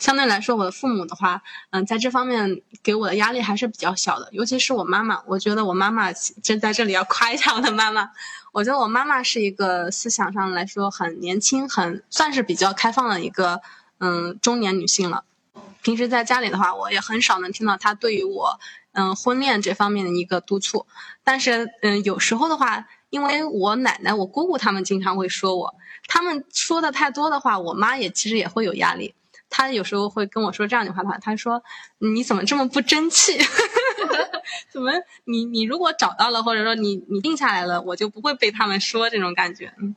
[0.00, 5.22] 相对来说，我的父母的话，嗯，在这方面给我的压力还是比较小的，尤其是我妈妈。
[5.26, 8.10] 我觉得我妈妈，真在这里要夸一下我的妈妈。
[8.52, 13.60] 我觉得我妈妈是一个思想上来说很年轻、很算是比较开放的一个
[13.98, 15.22] 嗯中年女性了。
[15.80, 18.58] 平时在家里的话，我也很少能听到她对于我
[18.92, 20.86] 嗯婚恋这方面的一个督促。
[21.24, 25.74] 但是嗯，有时候的话，因为我奶奶、我姑姑他们经常会说我，
[26.06, 29.14] 他们说的太多的话，我妈也其实也会有压力。
[29.50, 31.62] 她有时候会跟我说这样的话，她她说
[31.98, 33.38] 你怎么这么不争气？
[34.72, 34.92] 怎么
[35.24, 39.72] 你你如果找到了，或者说你你定下来了，我就不会被他们说这种感觉。
[39.80, 39.94] 嗯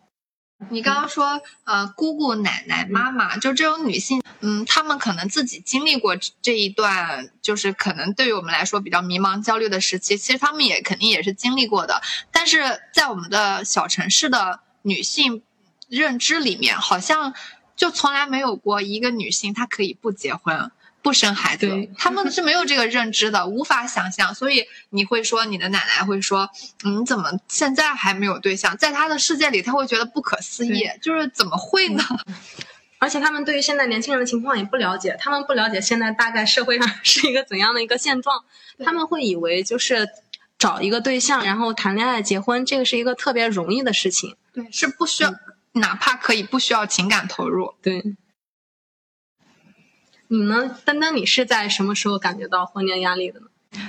[0.70, 12.02] 你刚刚说，呃，姑姑、奶奶、妈妈，就这种女性，嗯，她们可能自己经历过这一段，就是可能对于我们来说比较迷茫、焦虑的时期，其实她们也肯定也是经历过的。
[12.32, 15.42] 但是在我们的小城市的女性
[15.90, 17.34] 认知里面，好像
[17.76, 20.72] 就从来没有过一个女性她可以不结婚。
[21.02, 24.34] 不生孩子，他们是没有这个认知的，无法想象。
[24.34, 26.50] 所以你会说，你的奶奶会说，
[26.84, 28.78] 嗯，你怎么现在还没有对象？
[28.78, 32.04] 在她的世界里，她会觉得不可思议，就是怎么会呢？
[33.00, 38.44] 而且他们对于现在年轻人的情况也不了解，他们不了解现在大概社会上 是一个怎样的一个现状，
[38.86, 40.08] 他们会以为就是
[40.60, 44.36] 找一个对象，然后谈恋爱、结婚，这个是一个特别容易的事情。
[44.54, 45.34] 对，是不需要，
[45.72, 47.74] 哪怕可以不需要情感投入。
[47.82, 48.04] 对。
[50.34, 51.14] 你呢，丹丹？
[51.14, 53.48] 你是在什么时候感觉到婚恋压力的呢？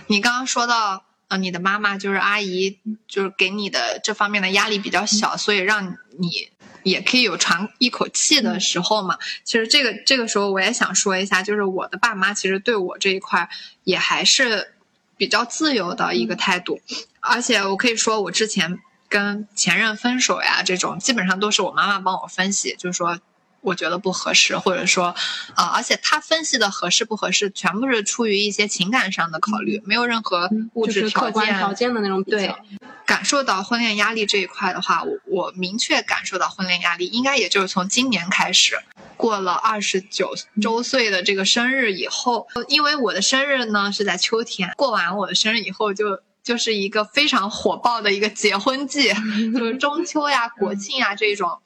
[0.08, 6.50] 你刚刚说到，呃，你的妈妈就是阿姨，就是给你的这方面的压力比较小，所以让你
[6.82, 9.18] 也可以有喘一口气的时候嘛。
[9.44, 13.48] 其实这个这个时候我也想说一下，就是我的爸妈其实对我这一块
[13.84, 14.74] 也还是
[15.16, 16.80] 比较自由的一个态度，
[17.20, 23.20] 而且我可以说，我之前跟前任分手呀，这种基本上都是我妈妈帮我分析，就是说。
[23.62, 25.14] 我觉得不合适，或者说，
[25.54, 31.56] 啊、而且他分析的合适不合适，全部是出于一些情感上的考虑，没有任何物质就是客观件。
[31.56, 32.58] 条件的那种比对较。
[33.04, 38.76] 感受到婚恋压力这一块的话，我我明确感受到婚恋压力，应该也就是从今年开始，
[39.16, 46.20] 过了二十九周岁的这个生日以后，因为我的生日呢是在秋天，过完我的生日以后就。
[46.42, 49.12] 就是一个非常火爆的一个结婚季，
[49.56, 51.62] 就是中秋呀、国庆呀这种，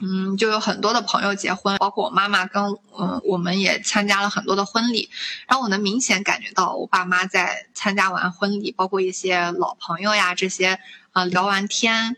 [0.00, 2.62] 嗯，就有很多的朋友结婚，包括我妈妈跟
[2.98, 5.10] 嗯，我们也参加了很多的婚礼。
[5.48, 10.78] 然后我能明显感觉到，我爸妈在参加完婚礼，包括一些老朋友呀这些，
[11.12, 12.16] 呃，聊完天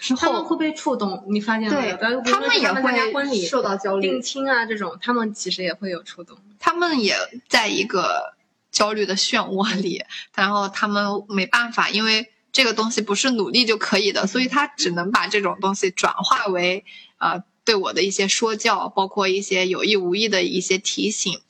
[0.00, 1.96] 之后，他们会被触动，你发现没有？
[2.22, 6.36] 他们也会婚礼、受到焦虑定亲啊这种，他们其实也会有触动。
[6.58, 7.16] 他们也
[7.48, 8.34] 在一个
[8.72, 16.84] 焦虑的漩涡里，然后他们没办法，因为这个东西不是努力就可以的，所以他只能把这种东西转化为
[17.20, 21.40] 呃对我的一些说教，包括一些有意无意的一些提醒。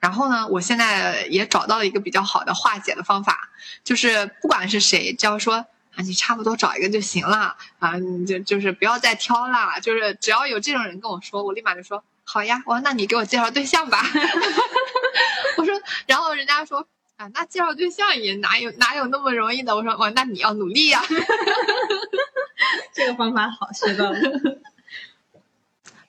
[0.00, 3.50] 然后呢，我现在也找到了一个比较好的化解的方法，
[3.82, 5.66] 就是不管是谁，只要说啊，
[6.04, 14.06] 你差不多找一个就行了啊，你就就是不要再挑啦，就是只要有这种人跟我说，我立马就说好呀，我说那你给我介绍对象吧。
[15.58, 15.74] 我说，
[16.06, 19.74] 然后人家说啊，那介绍对象也哪有哪有那么容易的？
[19.74, 21.02] 我说哇，那你要努力呀、
[22.94, 24.20] 这个方法好，学到了。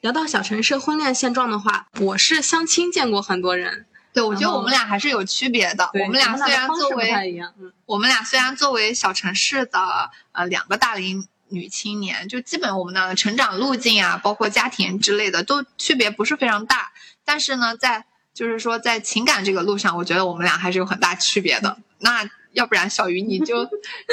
[0.01, 5.89] 聊到小城市婚恋现状的话，我是相亲见过很多人，对，我觉得我们俩还是有区别的。
[5.93, 7.43] 我们俩虽然作为
[7.85, 16.93] 我们俩虽然作为小城市的呃两个大龄女青年，就基本我们的成长路径啊，包括家庭之类的，都区别不是非常大。
[17.25, 21.77] 但是呢，在就是说在情感这个路上，我觉得我们俩还是有很大区别的。
[21.97, 23.63] 那要不然小鱼你就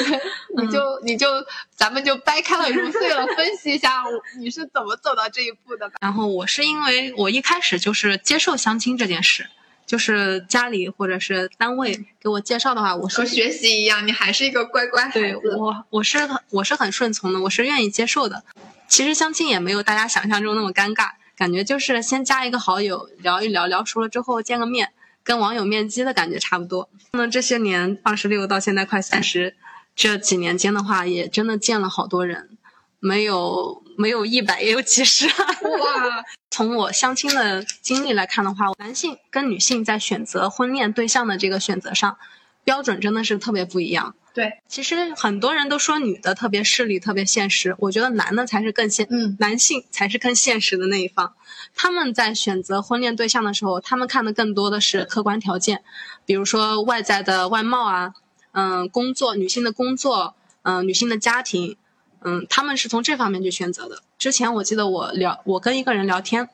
[0.57, 1.27] 你就你就
[1.75, 5.97] 咱们就掰开了揉碎了分析一下，我你是怎么走到这一步的吧？
[6.01, 9.49] 然后我是因为我一开始就是接受相亲这件事，
[9.87, 15.57] 就是家里或者是单位给我介绍的话，我是和学习一样，你还是一个乖乖孩对子。
[15.57, 16.19] 我我是
[16.51, 18.45] 我是很顺从的，我是愿意接受的。
[18.89, 24.93] 其实相亲也没有大家想象中那么尴尬，感觉就是先加一个好友，聊一聊，聊熟了之后见个面，
[25.27, 26.89] 跟网友面基的感觉差不多。
[27.15, 29.57] 那这些年二十六到现在快三十，
[29.97, 32.57] 这几年间的话，也真的见了好多人，
[33.01, 35.27] 没有没有一百也有几十。
[35.27, 42.17] 哇， 从我相亲的经历来看的话，男性跟女性在选择婚恋对象的这个选择上，
[42.63, 44.15] 标准真的是特别不一样。
[44.37, 51.33] 对，其实很多人都说女的特别势利、特别现实，我觉得男的才是更现，嗯男性才是更现实的那一方。
[51.75, 55.83] 他们在选择婚恋对象的时候，他们看的更多的是客观条件，
[56.27, 58.13] 比如说外在的外貌啊，
[58.53, 60.35] 嗯，工作，女性的工作，
[60.65, 61.79] 嗯，女性的家庭，
[62.21, 64.03] 嗯，他们是从这方面去选择的。
[64.19, 66.51] 之前我记得我聊，我跟一个人聊天，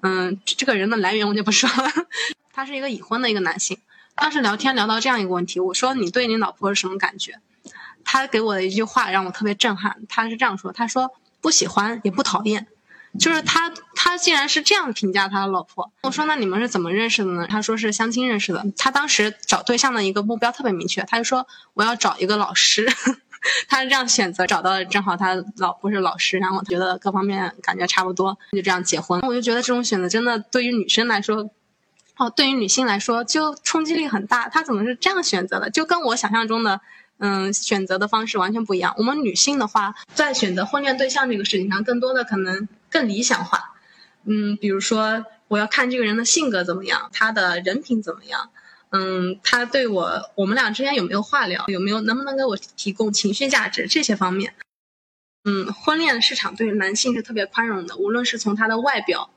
[0.00, 1.92] 嗯，这这个人的来源我就不说了，
[2.52, 3.78] 他是一个已婚的一个男性。
[4.20, 7.40] 当时聊天聊到这样一个问题，我说你对你老婆是什么感觉？
[8.04, 11.10] 他给我的一句话让我特别震撼，他是这样说：他说
[11.40, 12.66] 不喜欢也不讨厌，
[13.18, 15.90] 就是他他竟然是这样评价他的老婆。
[16.02, 17.46] 我说那你们是怎么认识的呢？
[17.48, 18.64] 他说是相亲认识的。
[18.76, 22.86] 他当时找对象的一个目标特别明确，他就说我要找一个老师。
[23.68, 29.18] 他是这样选择，找到了正好他老婆是老师，然后觉得各方面感觉差不多，就这样结婚。
[29.22, 31.48] 我就觉得这种选择真的对于女生来说，
[32.20, 34.50] 哦，对于女性来说就冲击力很大。
[34.50, 35.70] 她怎么是这样选择的？
[35.70, 36.82] 就跟我想象中的，
[37.16, 38.94] 嗯，选择的方式完全不一样。
[38.98, 43.74] 我们女性的话，在选择婚恋对象这个事情上，更多的可能更理想化。
[44.26, 48.50] 嗯，比如说我要看这个人的性格怎么样，他的人品怎么样。
[48.90, 54.52] 嗯，他对我，我们俩之间有没有话聊，有没有能不能给我提供情绪价值这些方面。
[55.44, 59.30] 嗯，婚恋市场对男性是特别宽容的，无论是从他的外表，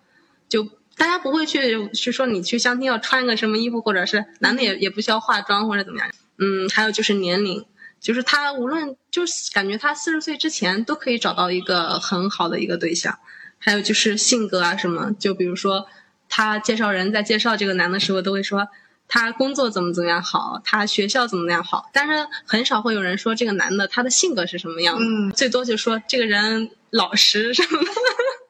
[0.49, 0.67] 就
[0.97, 6.09] 大家不会去去说你去相亲要穿个什么衣服，或者是男的也也不需要化妆或者怎么样。
[6.37, 7.65] 嗯，还有就是年龄，
[7.99, 13.19] 就是他无论就是感觉他四十岁之前都可以找到一个很好的一个对象。
[13.57, 15.87] 还有就是性格啊什么，就比如说
[16.29, 18.67] 他介绍人在介绍这个男的时候都会说。
[19.05, 27.91] 他工作怎么怎么样好，他学校怎么怎么样好，但是很少会有人说这个男的他的性格是什么样的，嗯最多就说这个人老实什么的，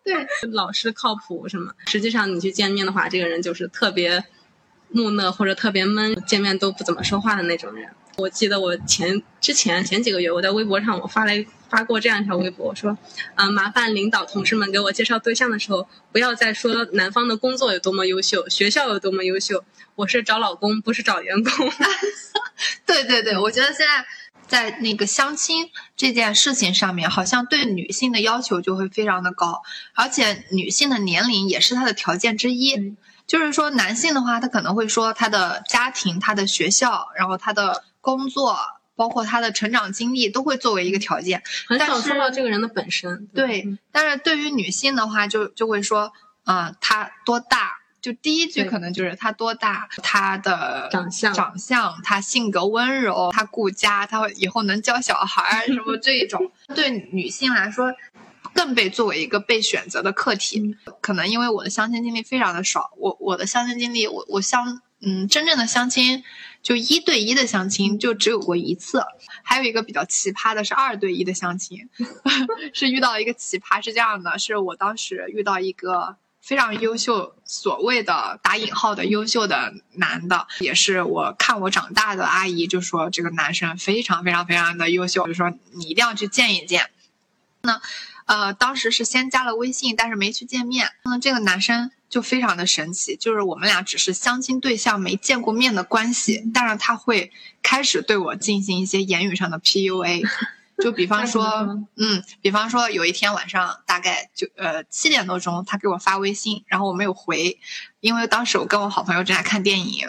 [0.03, 1.73] 对，老实靠谱什么。
[1.87, 4.23] 实际上你去见面的话，这个人就是特别
[4.89, 7.89] 木讷或者特别闷，见面都不怎么说话的那种人。
[8.17, 11.31] 我记得我前之前前几个月我在微博上我发了
[11.67, 12.95] 发过这样一条微博，我说，
[13.33, 19.63] 啊、麻烦领导同事们给我介绍对象的时候，不要再说男方的工作有多么优秀，学校有多么优秀，
[19.95, 21.51] 我是找老公，不是找员工。
[22.85, 24.05] 对对对，我觉得现在
[24.53, 29.63] 在那个相亲这件事情上面，好像对女性的要求就会非常的高，
[29.95, 32.75] 而且女性的年龄也是她的条件之一。
[32.75, 38.57] 嗯就是说，男性的话，他可能会说他的家庭、他的学校，然后他的工作，
[38.97, 41.41] 包括他的成长经历，都会作为一个条件。
[41.69, 43.27] 很少说到这个人的本身。
[43.33, 46.11] 对嗯，但是对于女性的话，就就会说，
[46.43, 47.79] 啊、她多大？
[48.03, 57.91] 就第一句可能就是他多大，他的长相长相，他性格温柔，他顾家，他以后能教小孩儿什么 这一种，对女性来说。
[58.53, 66.23] 更被作为一个被选择的课题，可能因为我的相亲经历非常的少，我我的相亲经历，我我相嗯真正的相亲
[66.61, 69.01] 就一对一的相亲就只有过一次，
[69.43, 71.89] 还有一个比较奇葩的是二对一的相亲，
[72.75, 86.89] 是遇到一个奇葩，是这样的，是我当时遇到一个非常优秀，所谓的打引号的优秀的男的，也是我看我长大的阿姨就说这个男生非常非常非常的优秀，就说你一定要去见一见。
[87.61, 87.81] 那
[88.25, 90.91] 呃，当时是先加了微信，但是没去见面。
[91.05, 97.31] 那这个男生就非常的神奇，就是我们俩只是相亲对象，没见过面的关系，但是他会
[97.61, 100.27] 开始对我进行一些言语上的 PUA。
[100.79, 107.59] 就比方 说说，嗯，比方说有一天晚上大概就呃七点多钟，他给我发微信，然后我没有回，
[107.99, 110.07] 因为当时我跟我好朋友正在看电影，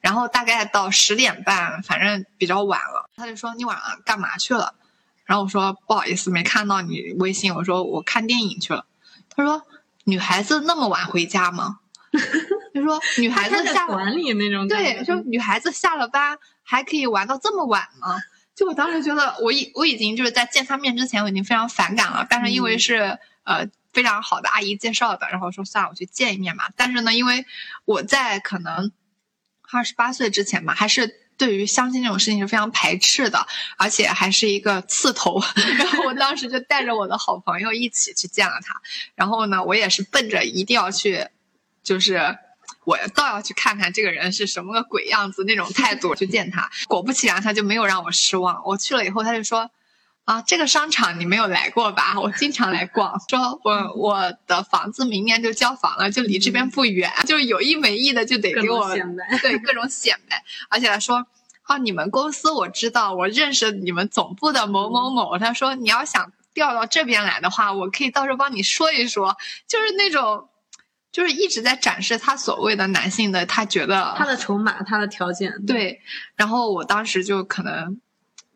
[0.00, 4.74] 然后大概到十点半，反正比较晚了，他就说你晚上干嘛去了？
[5.24, 8.84] 然后我说不好意思，没看到你微信，我说我看电影去了。
[9.36, 9.62] 他说
[10.04, 11.78] 女孩子那么晚回家吗？
[12.74, 18.16] 就说女孩子下了管理那种感对，就女孩子下了班还可以玩到这么晚吗？
[18.60, 22.26] 就我当时觉得，我已我已经就是在见他面之前，我已经非常反感了。
[22.28, 26.64] 但是因为嗯是、呃非常好的阿姨介绍的，然后说算了，我去见一面嘛。
[26.76, 27.46] 但是呢，因为
[27.86, 28.92] 我在可能
[29.72, 33.46] 二十八岁之前嘛，还是对于相亲这种事情是非常排斥的，
[33.78, 35.40] 而且还是一个刺头。
[35.78, 38.80] 然后我当时就带着我的好朋友一起去见了他。
[39.14, 41.26] 然后呢，我也是奔着一定要去，
[41.82, 42.36] 就是
[42.90, 46.70] 我倒要去看看这个人是什么个鬼样子那种态度去见他。
[46.88, 48.62] 果不其然，他就没有让我失望。
[48.64, 49.70] 我去了以后，他就说。
[50.26, 52.20] 啊，这个商场你没有来过吧？
[52.20, 53.18] 我经常来逛。
[53.28, 58.94] 说我我的房子明年就交房了，就离这边不远，就是有意没意的就得给我。
[59.42, 61.26] 对各种显摆，而且他说
[61.62, 65.36] 啊，你们公司我知道，我认识你们总部的某某某。
[65.38, 69.36] 他说你要想调到这边来的话，我可以到时候帮你说一说，
[69.66, 70.48] 就是那种，
[71.12, 76.00] 就是一直在展示他所谓的男性的，他觉得他的筹码，他的条件，对。
[76.36, 78.00] 然后我当时就可能。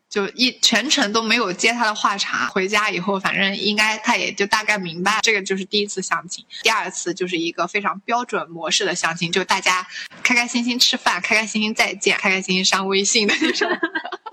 [0.07, 9.85] 就一全程都没有接他的话茬，回家以后，反正应该他也就大概明白，这个就是第一次相亲，第二次就是一个非常标准模式的相亲，就大家
[10.23, 13.69] 开开心心吃饭，开开心心再见，开开心心上微信的那种。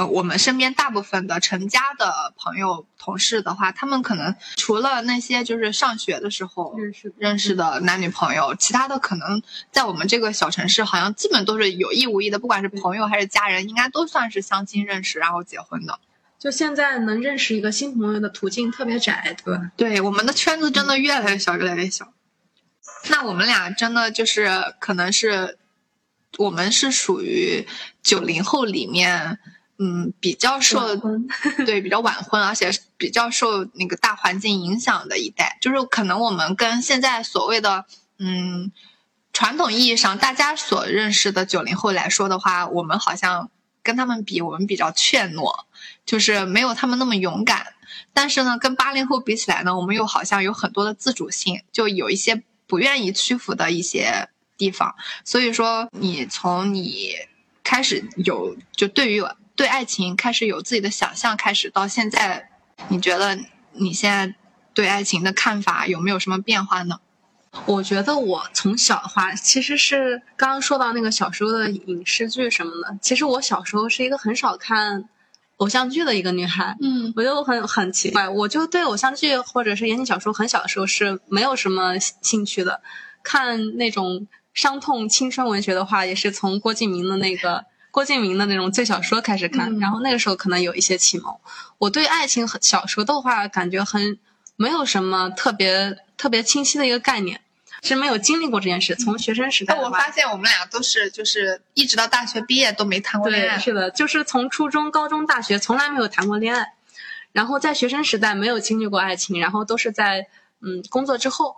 [0.00, 16.00] 呃，我们身边大部分的成家的朋友、同事的话，他们可能除了那些就是上学的时候认识认识的男女朋友，其他的可能在我们这个小城市，好像基本都是有意无意的，不管是朋友还是家人，应该都算是相亲认识然后结婚的。
[16.38, 19.70] 就现在能认识一个新朋友的途径特别窄，对吧？
[19.76, 22.10] 对，我们的圈子真的越来越小，越来越小。
[23.10, 24.48] 那我们俩真的就是
[24.78, 25.58] 可能是，
[26.38, 27.68] 我们是属于
[28.02, 29.38] 九零后里面，
[29.82, 30.94] 嗯，比较受
[31.64, 37.86] 对比较晚婚，而且比较受那个大环境影响的一代，就是可能我们跟现在所谓的
[38.18, 38.70] 嗯
[39.32, 43.50] 传统意义上大家所认识的九零后来说的话，我们好像
[43.82, 45.64] 跟他们比，我们比较怯懦，
[46.04, 47.72] 就是没有他们那么勇敢。
[48.12, 54.28] 但是呢，跟八零后比起来呢，我们又好像有很多的自主性，就有一些不愿意屈服的一些
[54.58, 54.94] 地方。
[55.24, 57.14] 所以说，你从你
[57.64, 59.22] 开始有就对于
[59.60, 62.48] 对爱情开始有自己的想象开始，到现在，
[62.88, 63.38] 你觉得
[63.72, 64.34] 你现在
[64.72, 66.98] 对爱情的看法有没有什么变化呢？
[67.66, 75.10] 我觉得我从小的话，其实是刚刚说到那个小时候的影视剧什么的，其实我小时候是一个很少看
[75.58, 76.74] 偶像剧的一个女孩。
[76.80, 82.80] 嗯我就很很奇怪，我就对偶像剧或者是言情小说很小的时候是没有什么兴趣的。
[83.22, 91.34] 看那种伤痛青春文学的话，也是从郭敬明的那个郭敬明的那种最小说开始看，嗯然后那个时候可能有一些启蒙。
[91.78, 94.18] 我对爱情很小时候的话，感觉很
[94.56, 97.40] 没有什么特别特别清晰的一个概念，
[97.82, 98.94] 是没有经历过这件事。
[98.94, 103.58] 从学生时代但我，发现我们俩都是就是一直到大学毕业都没谈过恋对，爱。
[103.58, 106.74] 是的，就是从初中、高中、大学从来没有谈过恋爱，
[107.32, 110.26] 然后在学生时代没有经历过爱情，然后都是在
[110.60, 111.56] 嗯工作之后，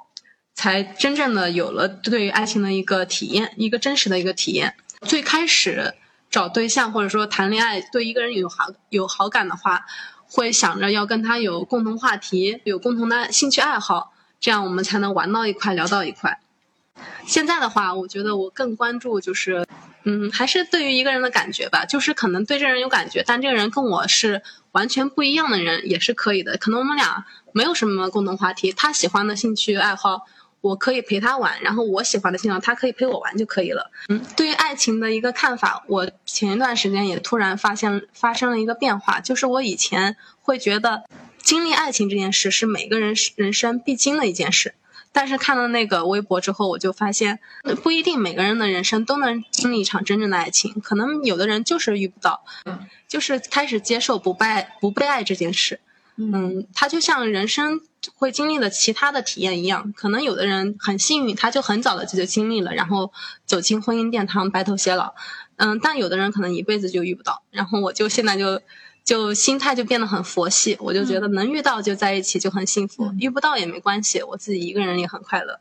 [0.55, 4.76] 才真正的有了对于爱情的一个体验，一个真实的一个体验。
[5.05, 5.95] 最开始
[6.33, 9.85] 找对象或者说谈恋爱，对一个人有好有好感的话，
[10.26, 16.41] 会想着要跟他有共同话题，有共同的兴趣爱好，这样我们才能玩到一块，聊到一块。
[17.26, 19.66] 现在的话，我觉得我更关注就是
[20.05, 26.57] 嗯，还是对于一个人的感觉吧，就是可能对这人有感觉，但这个人跟我是完全不一样的人也是可以的。
[26.57, 30.26] 可能我们俩没有什么共同话题，他喜欢的兴趣爱好，
[30.62, 33.90] 我可以陪他玩，然后我喜欢的兴趣爱好，他可以陪我玩就可以了。
[34.08, 41.02] 嗯，对于爱情的一个看法，我前一段时间也突然发现发生了一个变化，就是我以前会觉得
[41.42, 44.74] 经历爱情这件事是每个人人生必经的一件事。
[45.14, 52.44] 但是看了那个微博之后，我就发现，呃不一定每个人的人生都能经历一场真正的爱情，可能有的人就是遇不到，
[53.08, 55.80] 就是开始接受不被不被爱这件事。
[56.16, 57.82] 嗯，他就像人生
[58.14, 63.12] 会经历的其他的体验一样，可能有的人很幸运，他就很早的就就经历了，然后
[63.46, 65.14] 走进婚姻殿堂，白头偕老。
[65.57, 67.42] 嗯，但有的人可能一辈子就遇不到。
[67.50, 68.61] 然后我就现在就
[69.05, 75.61] 就心态就变得很佛系，我就觉得能遇到就在一起就很幸福，嗯遇不到也没关系，我自己一个人也很快乐。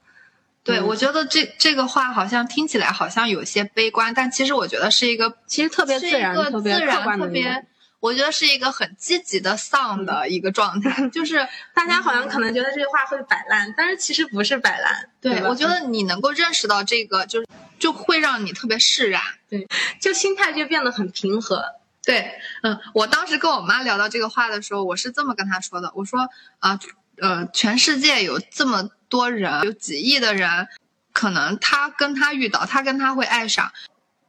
[0.64, 7.64] 对，嗯我觉得这这个话好像听起来好像有些悲观，但其实我觉得是一个其实特别自然特别自然客观的特别一个
[8.02, 14.92] 我觉得是一个很积极的丧的一个状态， 就是大家好像可能觉得这句话会摆烂，但是其实不是摆烂。
[15.04, 17.48] 吧对我觉得你能够认识到这个，就是
[17.80, 19.22] 就会让你特别释然。
[19.48, 19.68] 对
[20.02, 21.64] 就心态就变得很平和。
[22.04, 22.34] 对，
[22.64, 26.28] 嗯，我当时跟我妈聊到这个话的时候，我是这么跟她说的，我说
[26.58, 26.80] 啊，
[27.22, 30.68] 呃，全世界有这么多人，有几亿的人，
[31.14, 33.72] 可能他跟他遇到，他跟他会爱上，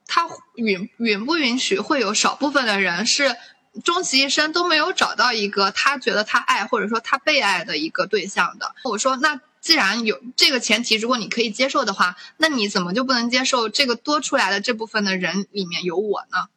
[0.07, 3.35] 他允允不允许会有少部分的人是
[3.85, 8.75] 终其一生都没有找到一个他觉得他爱或者说他被爱的一个对象的。
[8.85, 9.41] 我说那。
[9.63, 16.49] 既然有这个前提，如果你可以接受的话，那你怎么就不能接受这个多出来的这部分的人里面有我呢？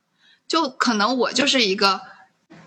[0.48, 2.02] 就可能我就是一个，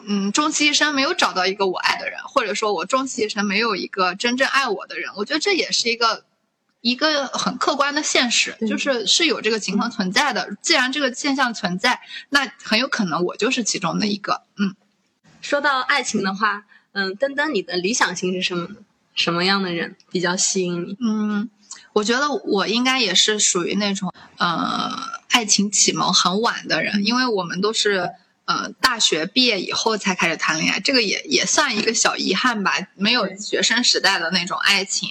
[0.07, 5.11] 嗯，终其一生没有找到一个我爱的人，或者说我终其一生没有一个真正爱我的人。
[5.16, 6.24] 我觉得这也是一个
[6.81, 10.57] 一个很客观的现实，就是是有这个情况存在的。
[10.62, 14.43] 既然这个现象存在，那很有可能我就是其中的一个。
[14.57, 14.76] 嗯，
[15.41, 18.76] 说到爱情的话，嗯，登登，你的理想型是什么呢？
[19.14, 20.97] 什么样的人比较吸引你？
[21.01, 21.51] 嗯，
[21.95, 24.97] 我觉得我应该也是属于那种呃
[25.31, 28.12] 爱情启蒙很晚的人，因为我们都是
[28.45, 35.11] 呃大学毕业以后才开始谈恋爱，这个也也算一个小遗憾吧，没有学生时代的那种爱情。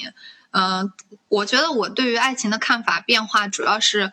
[0.58, 0.91] 嗯、
[1.30, 4.12] 我觉得我对于爱情的看法变化主要是。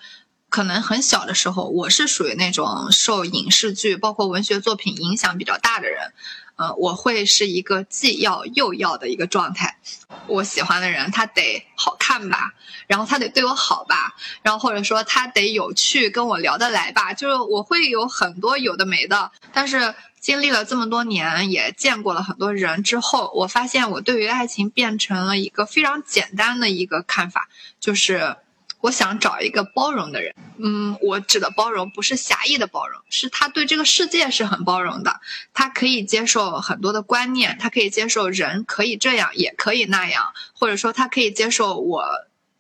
[0.51, 6.13] 可能很小的时候，我是属于那种受影视剧包括文学作品影响比较大的人，
[6.57, 9.79] 呃，我会是一个既要又要的一个状态。
[10.27, 12.55] 我喜欢的人，他得好看吧，
[12.87, 19.33] 然后他得对我好吧，然后或者说他得有趣，跟我聊得来吧，就是我会有很多有的没的。
[19.53, 27.49] 但是经历了这么多年，也见过了很多人之后，我发现我对于爱情变成了一个非常简单的一个看法，
[27.81, 28.37] 就是
[28.85, 30.35] 我想找一个包容的人。
[30.59, 35.21] 嗯，我指的包容不是狭义的包容，是他对这个世界是很包容的，
[35.55, 42.05] 他可以接受很多的观念，他可以接受人可以这样，也可以那样，或者说他可以接受我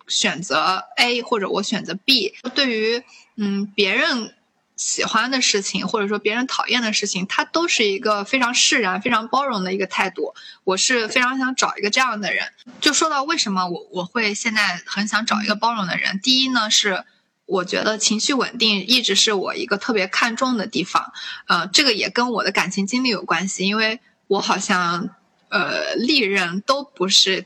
[0.09, 2.35] 选择 A 或者我选择 B。
[2.55, 3.05] 对于
[3.37, 4.35] 嗯别人
[4.77, 10.35] 喜欢的事情，或者说别人讨厌的事情，他都是一个非常释然、非常包容的一个态度。
[10.65, 12.47] 我是非常想找一个这样的人。
[12.81, 17.05] 就说到为什么我我会现在很想找一个包容的人，第一呢是。
[17.47, 21.13] 我觉得情绪稳定一直是我一个特别看重的地方，
[21.47, 25.11] 呃，这个也跟我的感情经历有关系，因为我好像
[25.51, 27.45] 呃历任都不是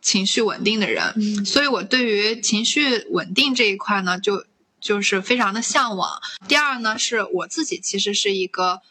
[0.00, 4.46] 情绪稳定的人，嗯所以我对于情绪稳定这一块呢，就
[4.84, 6.20] 就是非常的向往。
[6.46, 8.82] 第二呢，是我自己其实是一个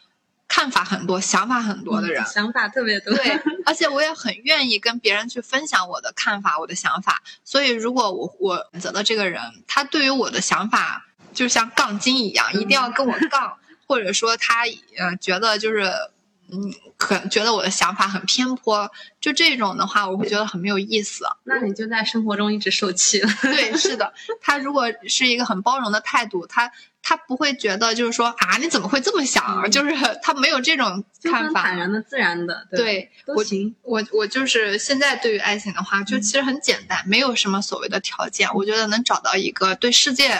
[0.48, 3.14] 看法很多、想法很多的人，想法特别多。
[3.14, 7.22] 对，而且我也很愿意跟别人去分享我的看法、我的想法。
[7.44, 14.64] 所以，如果我我选择的这个人，他对于我的想法就像杠精一样，一定要跟我杠，或者说他
[14.98, 15.92] 呃觉得就是
[16.52, 18.90] 嗯，可觉得我的想法很偏颇，
[19.20, 21.24] 就这种的话，我会觉得很没有意思。
[21.44, 23.28] 那你就在生活中一直受气了。
[23.42, 26.70] 对，是的，他如果是一个很包容的态度，他
[27.02, 29.62] 他不会觉得就是说啊，你怎么会这么想？
[29.64, 31.62] 嗯就是他没有这种看法。
[31.62, 33.74] 坦然的、自然的，对，对我都行。
[33.82, 38.48] 我我就是现在对于爱情的话，就其实很简单，没有什么所谓的条件。
[38.54, 40.38] 我觉得能找到一个对世界、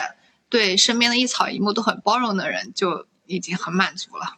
[0.49, 4.37] 对身边的一草一木都很包容的人，就已经很满足了。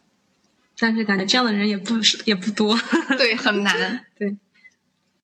[0.78, 2.78] 但是感觉这样的人也不是也不多。
[3.18, 4.04] 对，很难。
[4.18, 4.36] 对，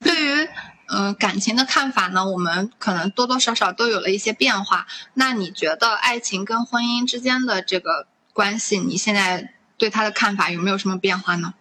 [0.01, 0.49] 对于
[0.89, 4.87] 嗯、呃感情的看法呢，我们可能多多少少都有了一些变化。
[5.15, 11.55] 那你觉得爱情跟婚姻之间的这个关系，你现在对他的看法有没有什么变化呢？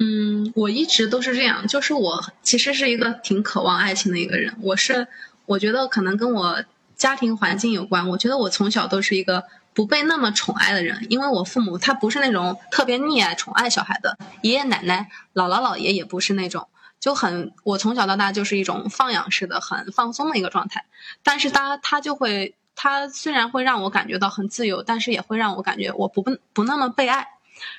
[0.00, 4.54] 嗯，我一直都是这样，就是我其实是一个挺渴望爱情的一个人。
[4.60, 5.08] 我是
[5.46, 6.64] 我觉得可能跟我
[6.96, 8.08] 家庭环境有关。
[8.08, 9.44] 我觉得我从小都是一个
[9.78, 16.66] 不被那么宠爱的人，因为我父母他不是那种特别溺爱宠爱小孩的，爷爷奶奶、姥姥姥爷也不是那种。
[16.98, 20.86] 就很，我从小到大就是一种放养式的、很放松的一个状态。
[21.22, 27.28] 但是他他就会，他虽然会让我感觉到很自由，但是也会让我感觉我不不那么被爱。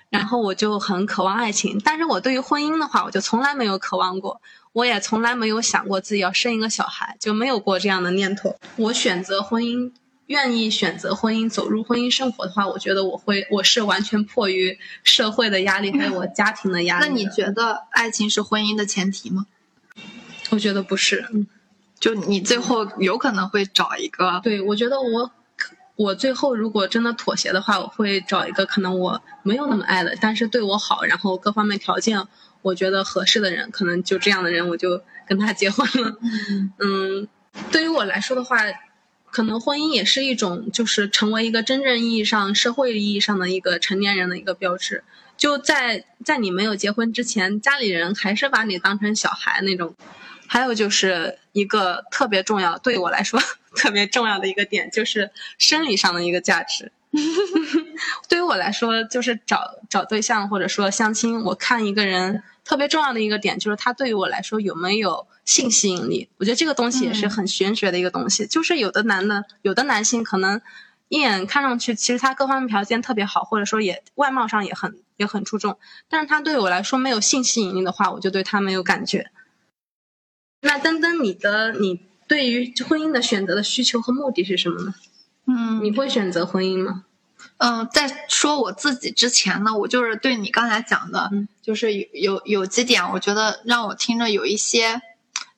[0.09, 4.41] 然后我就很渴望爱情，但是我对于婚姻的话，我就从来没有渴望过，
[4.71, 8.55] 我也从来没有想过自己要生一个小孩，就没有过这样的念头。
[8.77, 9.91] 我选择婚姻，
[10.29, 17.09] 愿意选择婚姻，走入婚姻生活的话，我觉得我会，我是完全迫于社会的压力，还有我家庭的压力的。
[17.09, 19.47] 那你觉得爱情是婚姻的前提吗？
[20.51, 21.47] 我觉得不是，嗯，
[21.99, 25.31] 就你最后有可能会找一个，对，我觉得我
[25.95, 32.23] 我最后如果真的妥协的话，我会找一个可能我没有那么爱的，但是对我好，然后各方面条件
[32.61, 36.15] 我觉得合适的人，可能就这样的人我就跟他结婚了。
[36.77, 37.27] 嗯，
[37.71, 38.57] 对于我来说的话，
[39.31, 45.03] 可能婚姻也是一种就是成为一个真正意义上社会意义上的一个成年人的一个标志。
[45.37, 49.95] 就在在你没有结婚之前，家里人还是把你当成小孩那种。
[50.51, 53.39] 还有就是一个特别重要，对我来说
[53.77, 56.91] 特别重要的一个点，就是生理上的一个价值。
[58.27, 66.29] 对于我来说，就是找找对象或者说相亲，我看一个人特别重要的一个点，就是他对于我来说有没有性吸引力。
[66.37, 68.45] 我觉得这个东西也是很玄学的一个东西。
[68.45, 70.61] 就是有的男的，有的男性可能
[71.07, 79.31] 一眼看上去，其实他各方面条件特别好，或者说也外貌上也很也很出众，但是他对我来说没有性吸引力的话，我就对他没有感觉。
[80.61, 84.93] 那登登，你的你对于婚姻的选择的需求和目的是什么呢？
[85.47, 87.05] 嗯你会选择婚姻吗？
[87.59, 91.47] 嗯，在说我自己之前呢，我就是对你刚才讲的，嗯。
[91.61, 95.01] 就是有有有几点，我觉得让我听着有一些，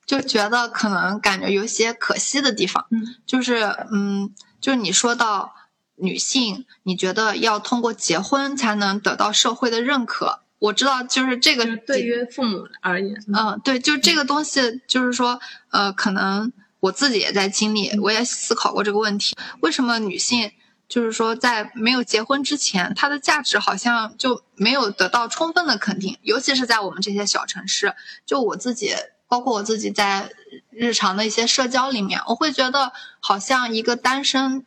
[0.04, 3.16] 就觉得可能感觉有些可惜的地方，嗯。
[3.24, 5.54] 就是嗯，就是你说到
[5.96, 15.40] 女性，你觉得要通过结婚才能得到社会的认可，我知道就是这个对于父母而言，嗯，对，就这个东西，就是说，
[15.70, 20.50] 呃，可能我自己也在经历，我也思考过这个问题，为什么女性
[20.92, 27.94] 就是说在没有结婚之前，她的价值好像就没有得到充分的肯定，尤其是在我们这些小城市，
[28.26, 28.94] 就我自己。
[29.32, 30.30] 包括我自己在
[30.68, 34.66] 日常的一些社交里面，我会觉得好像一个单身，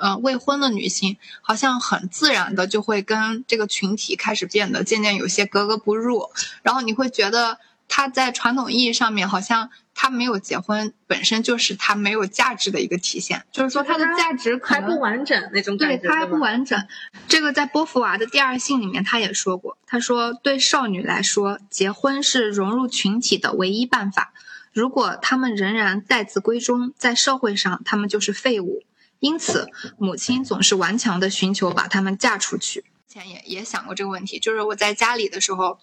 [0.00, 6.30] 呃未婚的女性，好像很自然的就会跟这个群体开始变得渐渐有些格格不入，
[6.62, 7.58] 然后你会觉得
[7.88, 16.86] 她在传统意义上面，好像他没有结婚本身就是他没有价值的一个体现，就是说他的价值还不完整那种感觉，对，他还不完整。
[17.26, 24.34] 这个在波伏娃的第二性里面，他也说过，他说对少女来说，结婚是融入群体的唯一办法。
[24.72, 28.82] 如果他们仍然待字闺中，在社会上他们就是废物。
[29.20, 32.84] 因此，母亲总是顽强地寻求把他们嫁出去。
[33.08, 35.78] 之前也也想过这个问题，就是我在家里的时候，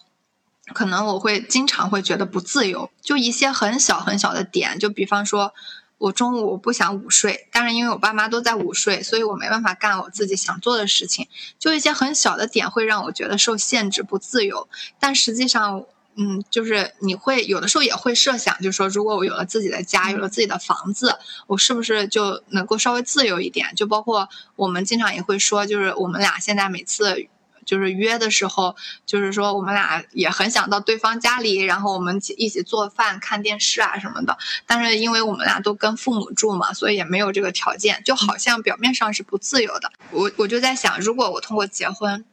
[0.72, 5.52] 可能我会经常会觉得不自由，就一些很小很小的点，就比方说，
[5.98, 11.28] 我中午不想午睡，但是因为我爸妈都在午睡，所以我没办法干我自己想做的事情。
[11.58, 15.84] 就一些很小的点会让我觉得受限制、不自由，但实际上。
[16.16, 21.12] 嗯，就是你会有的时候也会设想，就是说，如果我有了自己的家，有了自己的房子，
[21.48, 23.74] 我是不是就能够稍微自由一点？
[23.74, 27.26] 就包括我们经常也会说，就是我们俩现在每次
[27.64, 34.36] 就是约的时候，就是说我们俩也很想到对方家里，然后我们一起做饭、看电视啊什么的。
[34.66, 39.92] 但是因为我们俩都跟父母住嘛，所以也没有这个条件，就好像表面上是不自由的。
[40.10, 42.24] 我我就在想，如果我通过结婚。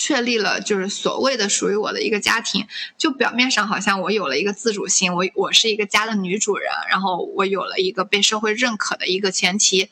[0.00, 9.88] 确立了就是所谓的属于我的一个家庭，就表面上好像我有了一个自主性，我我是一个家的女主人，然后我有了一个被社会认可的一个前提，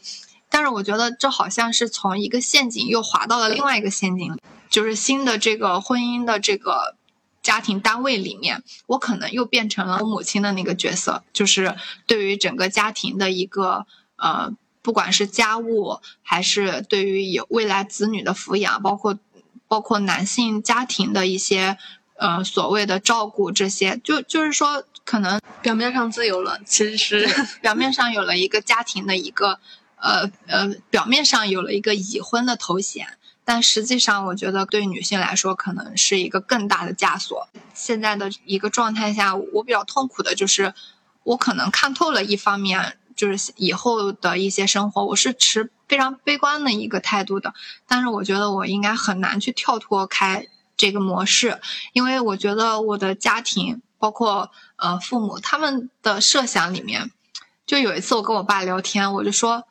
[0.50, 4.40] 但是我觉得这好像是从一个陷阱又滑到了另外一个陷阱里，
[4.70, 6.96] 就是新的这个婚姻的这个
[7.42, 11.76] 家庭单位里面，我可能又变成了我母亲的那个角色，就是
[12.06, 13.86] 对于整个家庭的一个
[14.16, 19.18] 呃，不管是家务还是对于有未来子女的抚养，包括。
[19.68, 21.76] 包括男性家庭的一些，
[22.18, 29.58] 呃，所谓的照顾，这些就就是说，可能表面上自由了，其实是表面上有了一个家庭的一个，
[29.96, 37.48] 呃呃，表面上有了一个已婚的头衔，但实际上，我觉得对女性来说，可能是一个更大的枷锁。
[37.74, 40.74] 现在的一个状态下，我比较痛苦的就是，
[41.24, 42.98] 我可能看透了一方面。
[43.16, 47.54] 就是以后的一些生活，我是持非常悲观的一个态度的。
[47.86, 51.58] 但是我觉得我应该很难去跳脱开这个模式，
[51.94, 57.10] 因为我觉得我的家庭，包括呃父母他们的设想里面，
[57.64, 59.66] 就有一次我跟我爸聊天，我就说，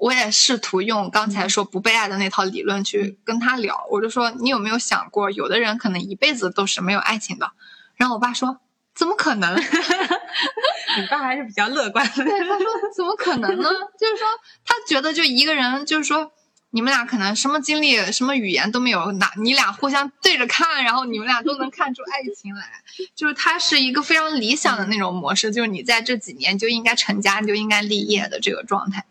[0.00, 7.52] 我也试图用刚才说不被爱的那套理论去跟他聊，我就说你有没有想过，有的人可能一辈子都是没有爱情的。
[7.96, 8.60] 然后我爸说。
[8.92, 9.56] 怎么可能？
[9.56, 12.24] 你爸还是比较乐观的。
[12.24, 13.70] 对，他说怎么可能呢？
[13.98, 14.26] 就是说
[14.66, 16.32] 他觉得就一个人，就是说
[16.70, 22.66] 你们俩可能什么经历、什么语言都没有，哪你俩互相对着看，然后你们俩都能看出爱情来。
[23.14, 29.06] 就是他是一个非常理想的那种模式，就是你在这几年就应该成家，就应该立业的这个状态。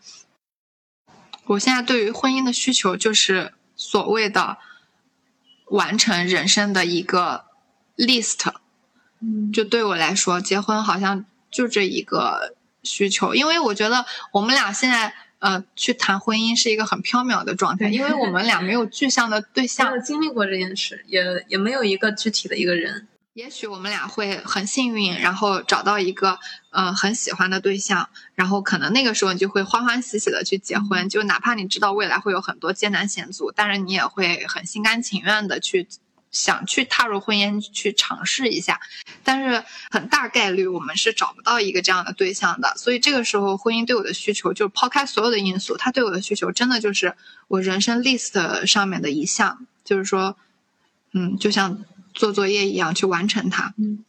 [1.50, 4.58] 我现在对于婚姻的需求就是所谓的
[5.66, 7.44] 完成人生的一个
[7.96, 8.52] list。
[9.20, 23.08] 嗯，就对我来说，结婚好像就这一个需求，因为我觉得我们俩现在呃去谈婚姻是一个很缥缈的状态，因为我们俩没有具象的对象没有，经历过这件事，也也没有一个具体的一个人。
[23.40, 26.38] 也许我们俩会很幸运，然后找到一个
[26.68, 35.88] 呃很喜欢的对象，然后可能那个时候你就会欢欢喜喜的去结婚，就哪怕你知道未来会有很多艰难险阻，但是你也会很心甘情愿的去
[36.30, 38.78] 想去踏入婚姻去尝试一下，
[39.24, 42.74] 但是很大概率我们是找不到一个这样的对象的。
[42.76, 47.14] 所以这个时候，婚姻对我的需求，就抛开所有的因素，它对我的需求真的就是
[47.48, 50.36] 我人生 list 上面的一项，就是说，
[51.14, 51.82] 嗯，就像
[52.20, 53.72] 做作业一样去完成它。
[53.78, 54.04] 嗯。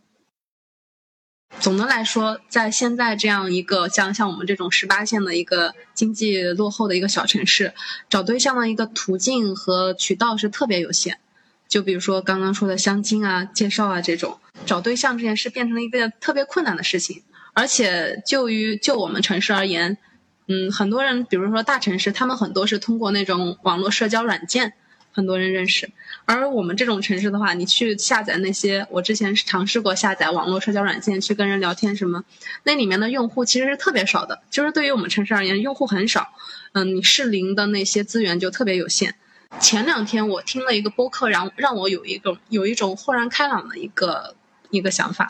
[1.60, 7.74] 总的来说，在现在这样一个像像我们这种十八线的一个经济落后的一个小城市，
[8.10, 11.20] 找对象的一个途径和渠道是特别有限。
[11.70, 17.24] 就比如说刚刚说的相亲啊、介绍啊这种，找对象这件事变成了一个特别困难的事情。
[17.54, 19.98] 而且就于就我们城市而言，
[20.48, 24.74] 嗯，很多人，比如说大城市，他们很多是通过那种网络社交软件。
[25.14, 25.92] 很多人认识，
[26.26, 32.24] 而我们这种城市的话，你去下载那些，我之前尝试过下载网络社交软件去跟人聊天什么，
[32.64, 36.30] 那里面的用户其实是特别少的，就是对于我们城市而言，用户很少，
[36.74, 39.16] 嗯，你适龄的那些资源就特别有限。
[39.60, 44.36] 前两天我听了一个播客，让让我有一种有一种豁然开朗的一个
[44.70, 45.28] 一个想法，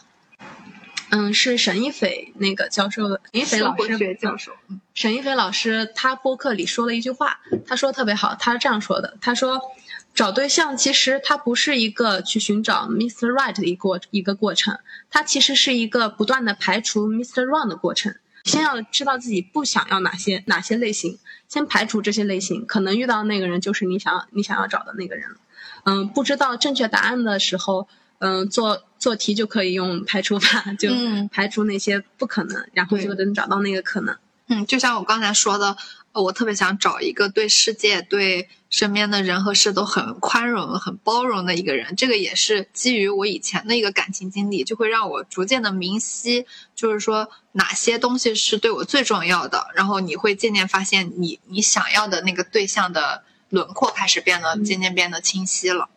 [1.09, 4.51] 嗯，是沈一斐那个教授的，沈一斐老师教授，
[4.93, 9.59] 沈一斐老师他播客里说了一句话，他说特别好，他是这样说的，他说。
[10.13, 13.31] 找对象其实它不是一个去寻找 Mr.
[13.31, 14.77] Right 的一个一个过程，
[15.09, 17.45] 它其实是一个不断的排除 Mr.
[17.45, 18.15] Wrong 的过程。
[18.43, 25.29] 先要知道自己不想要哪些哪些类型，先排除这些类型，可能遇到那个人就是你想你想要找的那个人。
[25.83, 27.87] 嗯，不知道正确答案的时候，
[28.19, 30.89] 嗯，做做题就可以用排除法，就
[31.31, 34.17] 排除那些不可能，然后就能找到那个可能。
[34.47, 35.77] 嗯，就像我刚才说的。
[36.13, 41.95] 我特别想找一个对世界、对身边的人和事都很宽容、很包容的一个人。
[41.95, 49.67] 这个也是基于我以前的一个感情经历，就会让我逐渐的明晰，就是说哪些东西是对我最重要的。
[49.75, 55.89] 然后你会渐渐发现，你你想要的那个对象的轮廓开始变得渐渐变得清晰了。